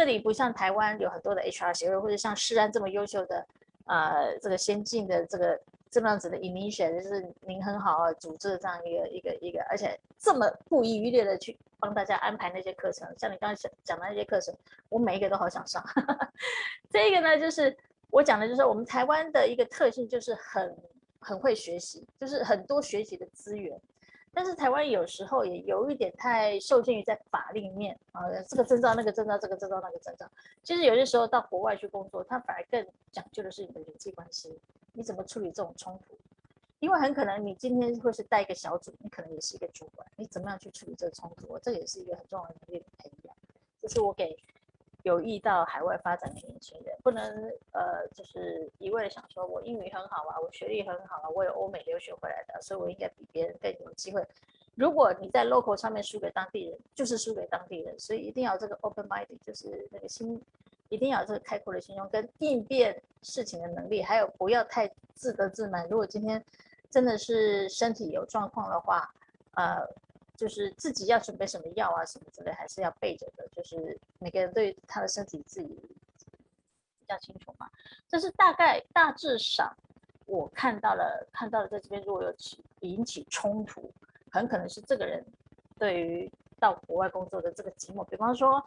[0.00, 3.46] 这里不像台湾有很多的 HR 协会，或者像世安这么优秀的，
[3.84, 14.56] 呃，这个先进的这个这么样子的 initiate，就是您很好啊，组织的这样一个一个一个，而且这么不遗余力的去帮大家安排那些课程，像你刚才讲讲的那些课程，
[14.88, 15.84] 我每一个都好想上。
[16.90, 17.76] 这个呢，就是
[18.08, 20.74] 我讲的，就是我们台湾的一个特性，就是很
[21.18, 23.78] 很会学习，就是很多学习的资源。
[24.32, 30.30] 但是台湾有时候也有一点太受限于在法令面啊，这个证照那个证照，这个证照那个证照。
[30.62, 34.58] 其实有些时候到国外去工作，他反而更讲究的是你的人际关系，
[34.92, 36.16] 你怎么处理这种冲突？
[36.78, 41.58] 因为很可能你今天会是带一个小组，你可能也是一个主管，你怎么样去处理这个冲突？
[41.58, 43.34] 这也是一个很重要的能力培养。
[43.82, 44.36] 这是我给。
[45.02, 47.22] 有意到海外发展的年轻人，不能
[47.72, 54.26] 呃，就是一味的想说，我英语很好啊，我学历很好啊，我有欧美留学回来的，所以我应该比别人更有机会。
[54.74, 60.40] 如果你在 local 上面输给当地人，就是输给当地人，所以一定要这个 open-minded，就是那个心，
[60.88, 65.88] 一定要这个开阔的心胸跟应变事情的能力，还有不要太自得自满。
[65.88, 66.42] 如果今天
[66.90, 69.12] 真的是身体有状况的话，
[69.54, 69.86] 呃。
[70.40, 73.46] 就是自己要准备什么药啊，什么之类，还是要备着的。
[73.52, 77.68] 就是每个人对他的身体自己比较清楚嘛。
[78.08, 79.70] 这是大概大致上
[80.24, 83.92] 我看到了，看到了在这边如果有起引起冲突，
[84.30, 85.22] 很可能是这个人
[85.78, 88.02] 对于到国外工作的这个寂寞。
[88.04, 88.66] 比方说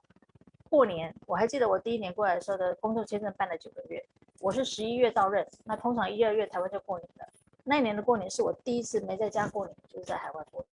[0.70, 4.06] 过年，我还记得我第一年过来的时候的工作签证办了九个月，
[4.40, 7.28] 我是十一月到任，那通常一二月台湾就过年了。
[7.64, 10.73] 那一年的过年是我第一次没在家过年，就是在海外过年。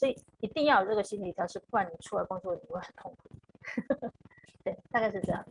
[0.00, 3.28] 所以一定要有这个心理调试，不然你出来工作你会很痛苦。
[4.64, 5.46] 对，大概是这样。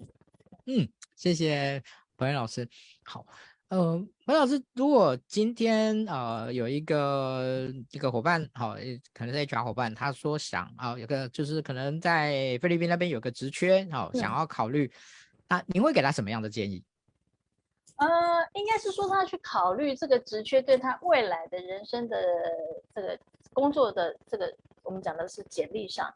[0.66, 1.84] 嗯，谢谢
[2.18, 2.68] 彭元老师。
[3.04, 3.24] 好，
[3.68, 8.74] 呃，彭老师，如果今天呃有一个一个伙伴，好，
[9.14, 14.91] 可能是 HR 伙伴，他说想啊、呃，有个就是可能在菲律宾那边有个职缺，好，想要考虑，
[15.47, 16.84] 那您会给他什么样的建议？
[17.97, 18.08] 呃，
[18.56, 22.18] 应该是说他去考虑这个职缺对他未来的人生的
[22.95, 23.20] 这个。
[23.54, 26.14] 工作的这个，我们讲的是简历上，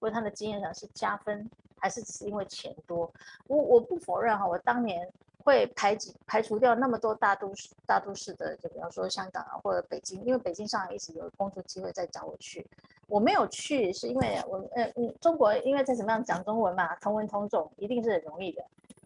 [0.00, 3.10] 或者他的经验上是加分，还是只是因为钱多？
[3.46, 5.08] 我我不否认哈，我当年
[5.44, 12.66] 会排挤排除掉那么多大都市大都市的，就比方说香港啊或者北京，因为北京上海一直有工作机会在找我去，
[13.06, 18.64] 我没有去是因为我呃嗯中国因为在怎么样讲中文嘛，同文同种一定是很容易的，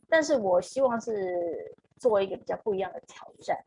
[0.09, 3.63] 但是我希望是做一个比较不一样的挑战。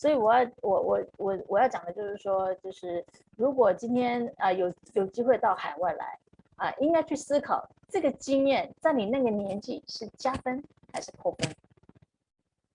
[0.00, 3.04] 所以我要我我我我要讲的就是说，就是
[3.36, 6.18] 如果今天啊、呃、有有机会到海外来
[6.56, 11.54] 啊、呃，应该去思考这个经验在你那个年纪是加分还是扣分。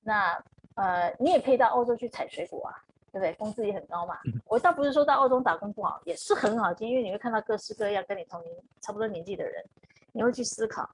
[0.04, 0.40] 那
[0.76, 2.78] 呃你也可以到澳洲去采水果啊，
[3.12, 3.34] 对不对？
[3.34, 4.20] 工资也很高嘛。
[4.46, 8.52] 我倒不是说到澳洲打工不好，也是很好，因为你会看到各式各样跟你同龄
[8.82, 9.66] 差不多年纪的人，
[10.12, 10.88] 你会去思考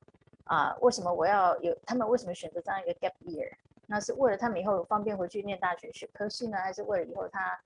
[0.46, 3.52] 啊、呃，为什么我要有他们为什么选择这样一个 gap year？
[3.92, 7.60] 那是为了他们以后方便回去念大学学科系呢，还是为了以后他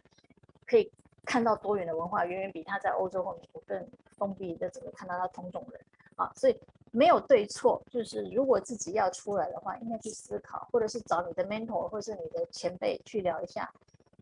[0.66, 0.92] 可以
[1.24, 5.80] 看到多元的文化，远远比他在欧洲或美国更封闭的，整个看到他同种人？
[6.16, 6.60] 啊，所以
[6.90, 13.72] 没有对错，就是如果自己要出来的话，应该去思考，或者是找你的 mentor 或是你的前辈去聊一下。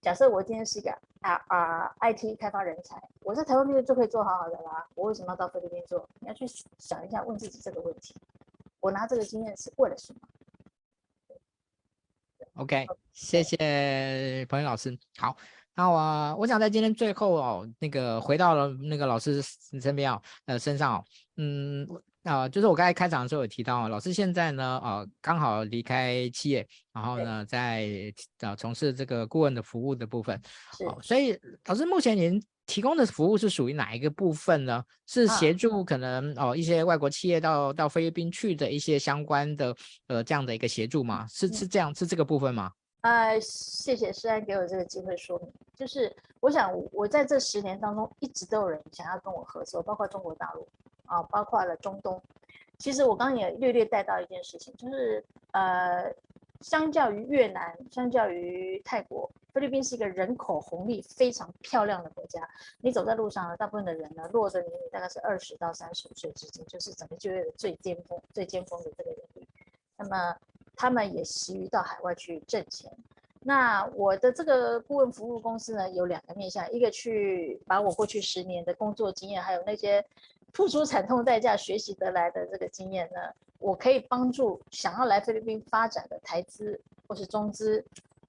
[0.01, 0.91] 假设我今天是一个
[1.21, 6.05] 啊啊 IT 开发人才，我在台湾那边就可以做好好的啦，我为什么要到菲律宾做？
[6.19, 6.45] 你要去
[6.77, 8.13] 想一下，问自己这个问题。
[8.81, 10.19] 我拿这个经验是为了什么
[12.55, 14.97] ？OK，谢谢彭云老师。
[15.17, 15.35] 好，
[15.75, 19.41] 那我我想在今天最后哦，那个回到了那个老师
[19.81, 21.05] 身边哦，呃身上哦，
[21.37, 21.87] 嗯。
[22.23, 30.41] 啊、呃，就是我刚才开场的时候有提到，老师现在呢，呃，刚好离开企业，然后呢，在呃从事这个顾问的服务的部分。
[30.87, 34.83] 哦，所以老师目前您提供的服务是属于哪一个部分呢？
[35.05, 39.75] 是协助可能、啊、哦一些外国企业到到菲律宾去的一些相关的
[40.07, 41.25] 呃这样的一个协助吗？
[41.27, 42.71] 是是这样、嗯、是这个部分吗？
[43.01, 50.67] 呃，谢谢诗安给我这个机会说明，就是我想我在这十年当中一直都有人想要跟我合作，包括中国大陆。
[51.05, 52.19] 啊，包括了中东，
[52.79, 56.05] 其实我刚刚也略略带到一件事情，就是呃，
[56.63, 62.49] 相较于越南，相较于泰国，菲律宾是一个人口红利非常漂亮的国家。
[62.81, 69.47] 你走在路上呢，大部分的人呢，落的年龄大概是二十到三十五岁之间，就是整个就业的最巅峰、最巅峰的这个年龄。
[69.97, 70.35] 那么
[70.75, 72.89] 他们也习于到海外去挣钱。
[73.41, 80.03] 那我的这个顾问服务公司呢，有两个面向，一个去把我过去十年的工作经验，还有那些。
[80.53, 83.19] 付出惨痛代价学习得来的这个经验呢，
[83.63, 87.81] 我可以帮助想要来菲律宾发展的台资或是中资，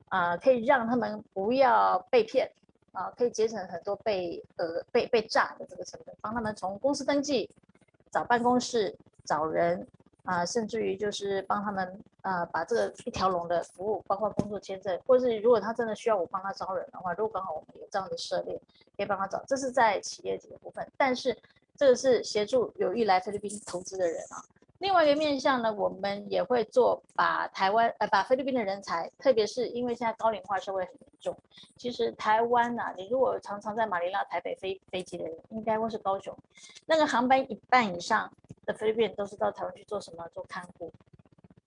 [0.09, 2.49] 啊、可以让他们不要被骗，
[2.93, 7.51] 啊、可以节省很多被呃被被诈的这个成本，帮他们从公司登记、
[8.13, 9.85] 找办公室、找人，
[10.23, 18.57] 啊、甚至于就是帮他们啊、把这个一条龙的服务，包括工作签证，或是如果他真的需要我帮他招人的话，如果刚好我们有这样的涉猎，
[18.97, 21.37] 可以帮他找，这是在企业级的部分，但是。
[21.77, 24.39] 这个是协助有意来菲律宾投资的人啊。
[24.85, 31.35] 另外一个面向呢，我们也会做把台湾呃把菲律宾的人才，特别是因为现在高龄化社会很严重。
[31.75, 36.37] 其实台湾呐、啊，你如果常常在马尼拉、台北飞飞机的人，应该会是高雄。
[36.85, 38.31] 那个航班一半以上
[38.67, 40.29] 的菲律宾人都是到台湾去做什么？
[40.35, 40.93] 做看护，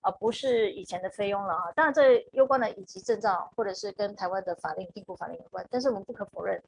[0.01, 1.71] 而不是以前的菲佣了啊。
[1.71, 6.61] 当然，这攸关的以及证照或者是跟台湾的法令、地部法令有关，但是我们不可否认。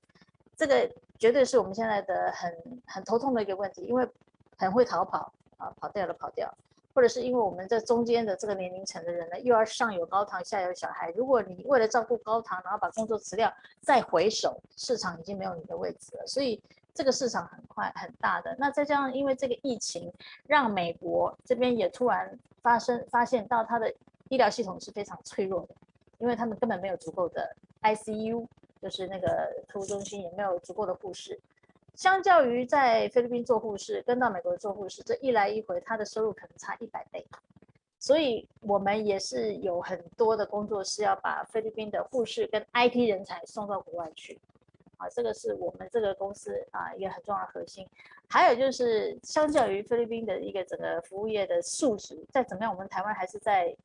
[0.57, 0.89] 这个
[1.19, 2.51] 绝对是我们现在的很
[2.87, 4.09] 很头痛的一个问题，因为
[4.57, 6.51] 很会逃跑啊，跑掉了跑掉，
[6.95, 11.11] 或者是因为我们这中间的这个年龄层的人呢，又要上有高堂，下有小孩。
[11.11, 16.25] 如果你为了照顾高堂，然后把工作辞掉，再回首，市场已经没有你的位置了。
[16.25, 16.59] 所以
[16.93, 18.55] 这个市场很快很大的。
[18.57, 20.11] 那再加上因为这个疫情，
[20.47, 23.93] 让美国这边也突然发生发现到它的
[24.29, 25.75] 医疗系统是非常脆弱的，
[26.17, 28.47] 因为他们根本没有足够的 ICU。
[28.81, 31.37] 就是那个服务中心也没有足够的护士，
[31.99, 37.27] 相较于在菲律宾做护士，跟到美国做护士，这一来一回，他的收入可能差一百倍。
[37.99, 44.39] 所以我们也是有很多的工作是要把菲律宾的护士跟 IT 人才送到国外去，
[44.95, 47.85] 啊，这个是我们这个公司啊一个很重要的核心。
[48.29, 53.75] 还有就是相较于菲律宾的一个整个服务业的素质，再怎么样，我们台湾还是在。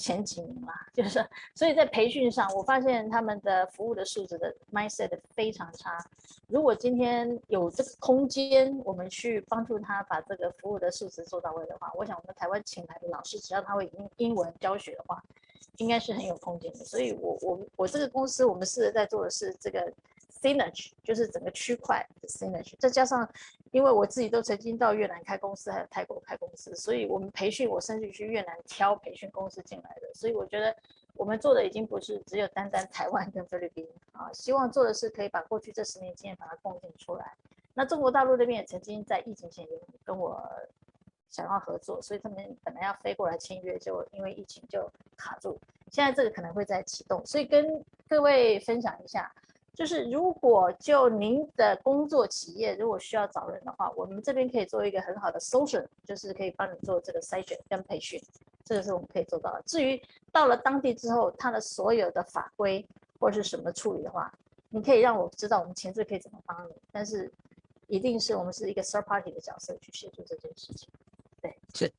[0.00, 1.22] 前几名嘛，就是
[1.54, 6.02] 所以在培训上，我发现他们的服务的素质的 mindset 非常差。
[6.48, 15.22] 如果今天有这个空间，我们去帮助他把这个服务的素质做到位的话，我想我们台湾请来的老师，只要他会英英文教学的话，
[15.76, 16.78] 应该是很有空间的。
[16.78, 19.92] 所以我我我这个公司，我们试着在做的是这个
[20.40, 23.28] synergy，就是整个区块的 synergy，再加上。
[23.72, 30.12] 因为我自己都曾经到越南开公司，还有泰国开公司，所以我们培训，我甚至去越南挑培训公司进来的。
[30.12, 30.74] 所以我觉得
[31.14, 37.32] 我们做的已经不是只有单单台湾跟菲律宾啊，希望做的是可以把过去这十年经验把它贡献出来。
[37.72, 40.44] 那中国大陆那边也曾经在疫情前也跟我
[41.28, 45.56] 想要合作，所以他们本来要飞过来签约，就因为疫情就卡住。
[45.92, 49.32] 现在这个可能会再启动，所以跟各位分享一下。
[49.74, 58.20] 就是如果就您的工作企业如果需要找人的话，我们这边可以做一个很好的 social，就是可以帮你做这个筛选跟培训，
[58.64, 59.62] 这个是我们可以做到的。
[59.64, 60.00] 至于
[60.30, 62.84] 到了当地之后，他的所有的法规
[63.18, 64.32] 或是什么处理的话，
[64.68, 66.72] 你可以让我知道，我们前置可以怎么帮你。
[66.92, 67.32] 但是
[67.86, 70.88] 一定是我们是一个 third party 的角色去协助这件事情。
[71.40, 71.90] 对，是。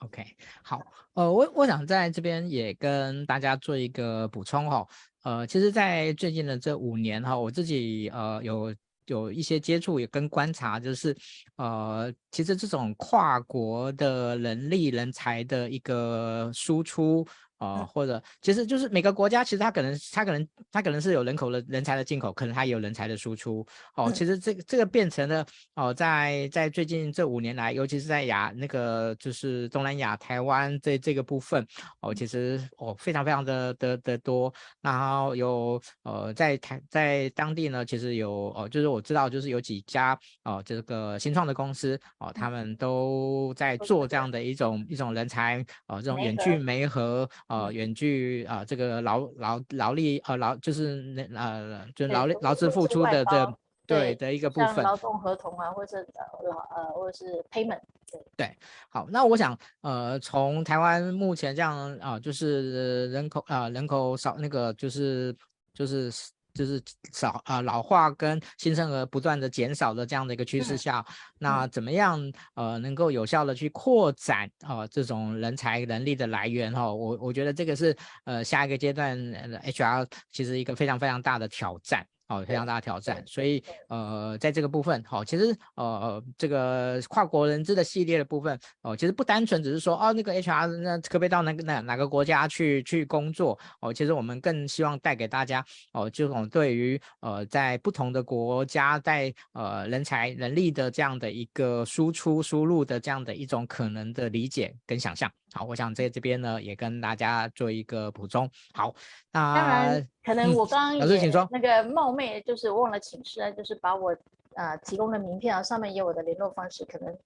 [0.00, 0.24] OK，
[0.62, 0.80] 好，
[1.14, 4.86] 呃，我我想在这边也跟大家做一个补充哈，
[5.22, 8.74] 呃，其实，在最近的这五年哈，我自己呃有
[9.06, 11.16] 有一些接触也跟观察，就是
[11.56, 17.26] 呃，其实这种跨国的人力人才的一个输出
[17.58, 23.64] 呃，嗯、或者其实就是每个国家其实它可能它可能它可能是有人口的人才的进口，可能它也有人才的输出。
[23.94, 25.46] 哦，其实这个这个变成了
[25.76, 31.64] 哦，在在最近这五年来，尤其是在亚那个就是东南亚、台湾这这个部分，
[32.00, 34.52] 哦，其实哦非常非常的的的多。
[34.82, 46.64] 然后有呃在台在当地呢，其实有哦，就是我知道就是有几家哦这个新创的公司哦，他们都在做这样的一种一种人才哦这种远距。
[46.64, 53.54] 媒合呃远距啊这个劳劳劳力呃劳就是那呃就劳力劳资付出的这。
[53.86, 57.78] 对的一个部分，劳动合同啊，或者呃劳呃，或者是 payment
[58.10, 58.18] 对。
[58.34, 65.36] 对，好，那我想呃，从台湾目前这样啊、呃，就是人口啊、呃，人口少那个就是
[65.74, 66.10] 就是
[66.54, 66.80] 就是
[67.12, 72.18] 少啊、呃，老化跟新生儿不断的减少的这样的一个趋势下，嗯、那怎么样
[72.54, 76.94] 呃，能够有效的去扩展啊、呃、这种人才能力的来源哈、哦？
[76.94, 77.94] 我我觉得这个是
[78.24, 79.18] 呃下一个阶段
[79.64, 82.06] HR 其实一个非常非常大的挑战。
[82.28, 93.58] 哦，非常大的挑战，所以呃，在这个部分，好、哦，其实呃，这个跨国人资的系列的部分，哦，其实不单纯只是说，哦，那个 HR 那可不可以到哪个哪哪个国家去去工作？
[93.80, 105.30] 哦，其实我们更希望带给大家，哦，这种对于呃，在不同的国家，在呃人才人力的这样的一个输出输入的这样的一种可能的理解跟想象。
[105.54, 108.50] 好，我想在这边呢，也跟大家做一个补充。
[108.72, 108.92] 好，
[109.30, 114.16] 那当然，可能我刚刚、嗯、老师请说，那个冒昧就是忘了请示，就是把我
[114.54, 117.16] 呃提供的名片啊，上面也有我的联络方式，可能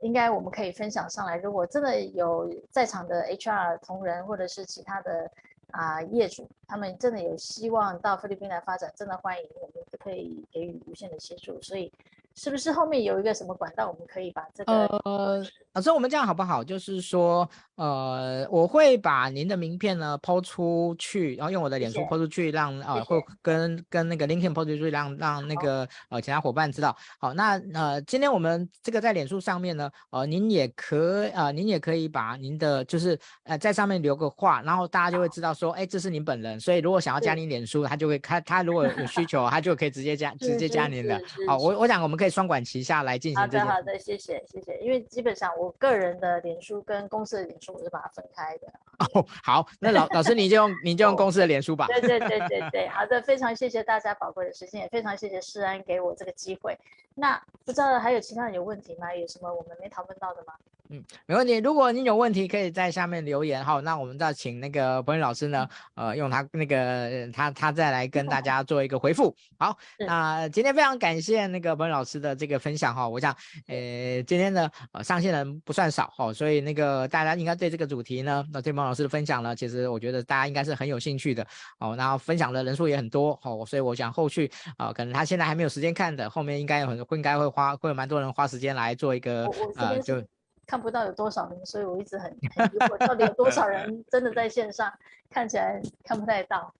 [0.00, 1.36] 应该我们可以分享上来。
[1.36, 5.30] 如果真的有在场的 HR 同仁或者是其他的
[5.70, 11.62] 啊、呃、业主，他们真的有希望到菲律宾来发展，真的欢迎，我们都可以给予无限的协助。
[11.62, 11.92] 所以。
[12.38, 14.70] 是不是后面有一个什么管道，我们可以把这个？
[15.04, 15.42] 呃，
[15.76, 16.64] 老师，我们这样好不好？
[16.64, 26.96] 就是说，呃，我会把您的名片呢抛出去，然后用我的脸书抛出去，让呃，或跟跟那个 LinkedIn 抛出去，让让那个呃其他伙伴知道。
[27.18, 36.58] 好，那呃，今天我们这个在脸书上面呢，呃，您也可呃，您也可以把您的就是呃在上面留个话，然后大家就会知道说，哎，这是您本人。
[36.58, 41.20] 所以如果想要加您脸书，他就会他他如果有需求，他就可以直接加直接加您的。
[41.46, 42.30] 好，我我想我们可以。
[42.36, 43.40] 双管齐下来进行。
[43.40, 44.78] 好的，好的，谢谢，谢谢。
[44.82, 48.72] 因为基本上我我个人的脸书跟公司的脸书我是把它分开的。
[49.14, 51.86] 哦，好，那老老师你就用你就用公司的脸书吧。
[51.86, 56.76] 对对对对 对，好的，非常谢谢大家宝贵的时间，也非常谢谢世安给我这个机会。
[57.14, 59.14] 那不知道还有其他人有问题吗？
[59.14, 60.52] 有什么我们没讨论到的吗？
[60.88, 61.56] 嗯，没问题。
[61.58, 63.64] 如果您有问题，可以在下面留言。
[63.64, 69.34] 哈，那我们再请那个博宇老师呢，呃，用他那个他他再来跟大家做一个回复。
[69.58, 73.08] 好， 那今天非常感谢那个博宇老师的这个分享哈。
[73.08, 73.34] 我想，
[73.66, 81.46] 呃，今天的，呃，上线人不算少哈，所以那个大家应该对这个主题呢，那对博云老师的分享呢，其实我觉得大家应该是很有兴趣的
[81.78, 81.94] 哦。
[81.96, 90.22] 然后分享的人数也很多哦，所以我想后续啊，可能他现在还没有时间看的，后面应该有很会应该会花会有蛮多人花时间来做一个呃就。
[90.66, 94.92] 看不到有多少人，所以我一直很很疑惑，到底有多少人 真的在线上？
[95.30, 96.72] 看起来看不太到。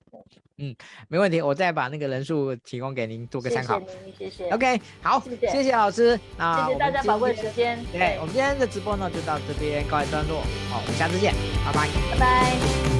[0.58, 0.74] 嗯，
[1.08, 3.78] 没问题，我再把那个人数提供给您做个参考。
[3.80, 4.50] 谢谢您，谢谢。
[4.50, 6.18] OK，好，谢谢，谢谢老师。
[6.38, 7.78] 那谢谢大家宝贵的时间。
[7.92, 10.40] 对，我们今天的直播呢就到这边告一段落。
[10.70, 11.34] 好，我们下次见，
[11.66, 12.95] 拜拜，拜拜。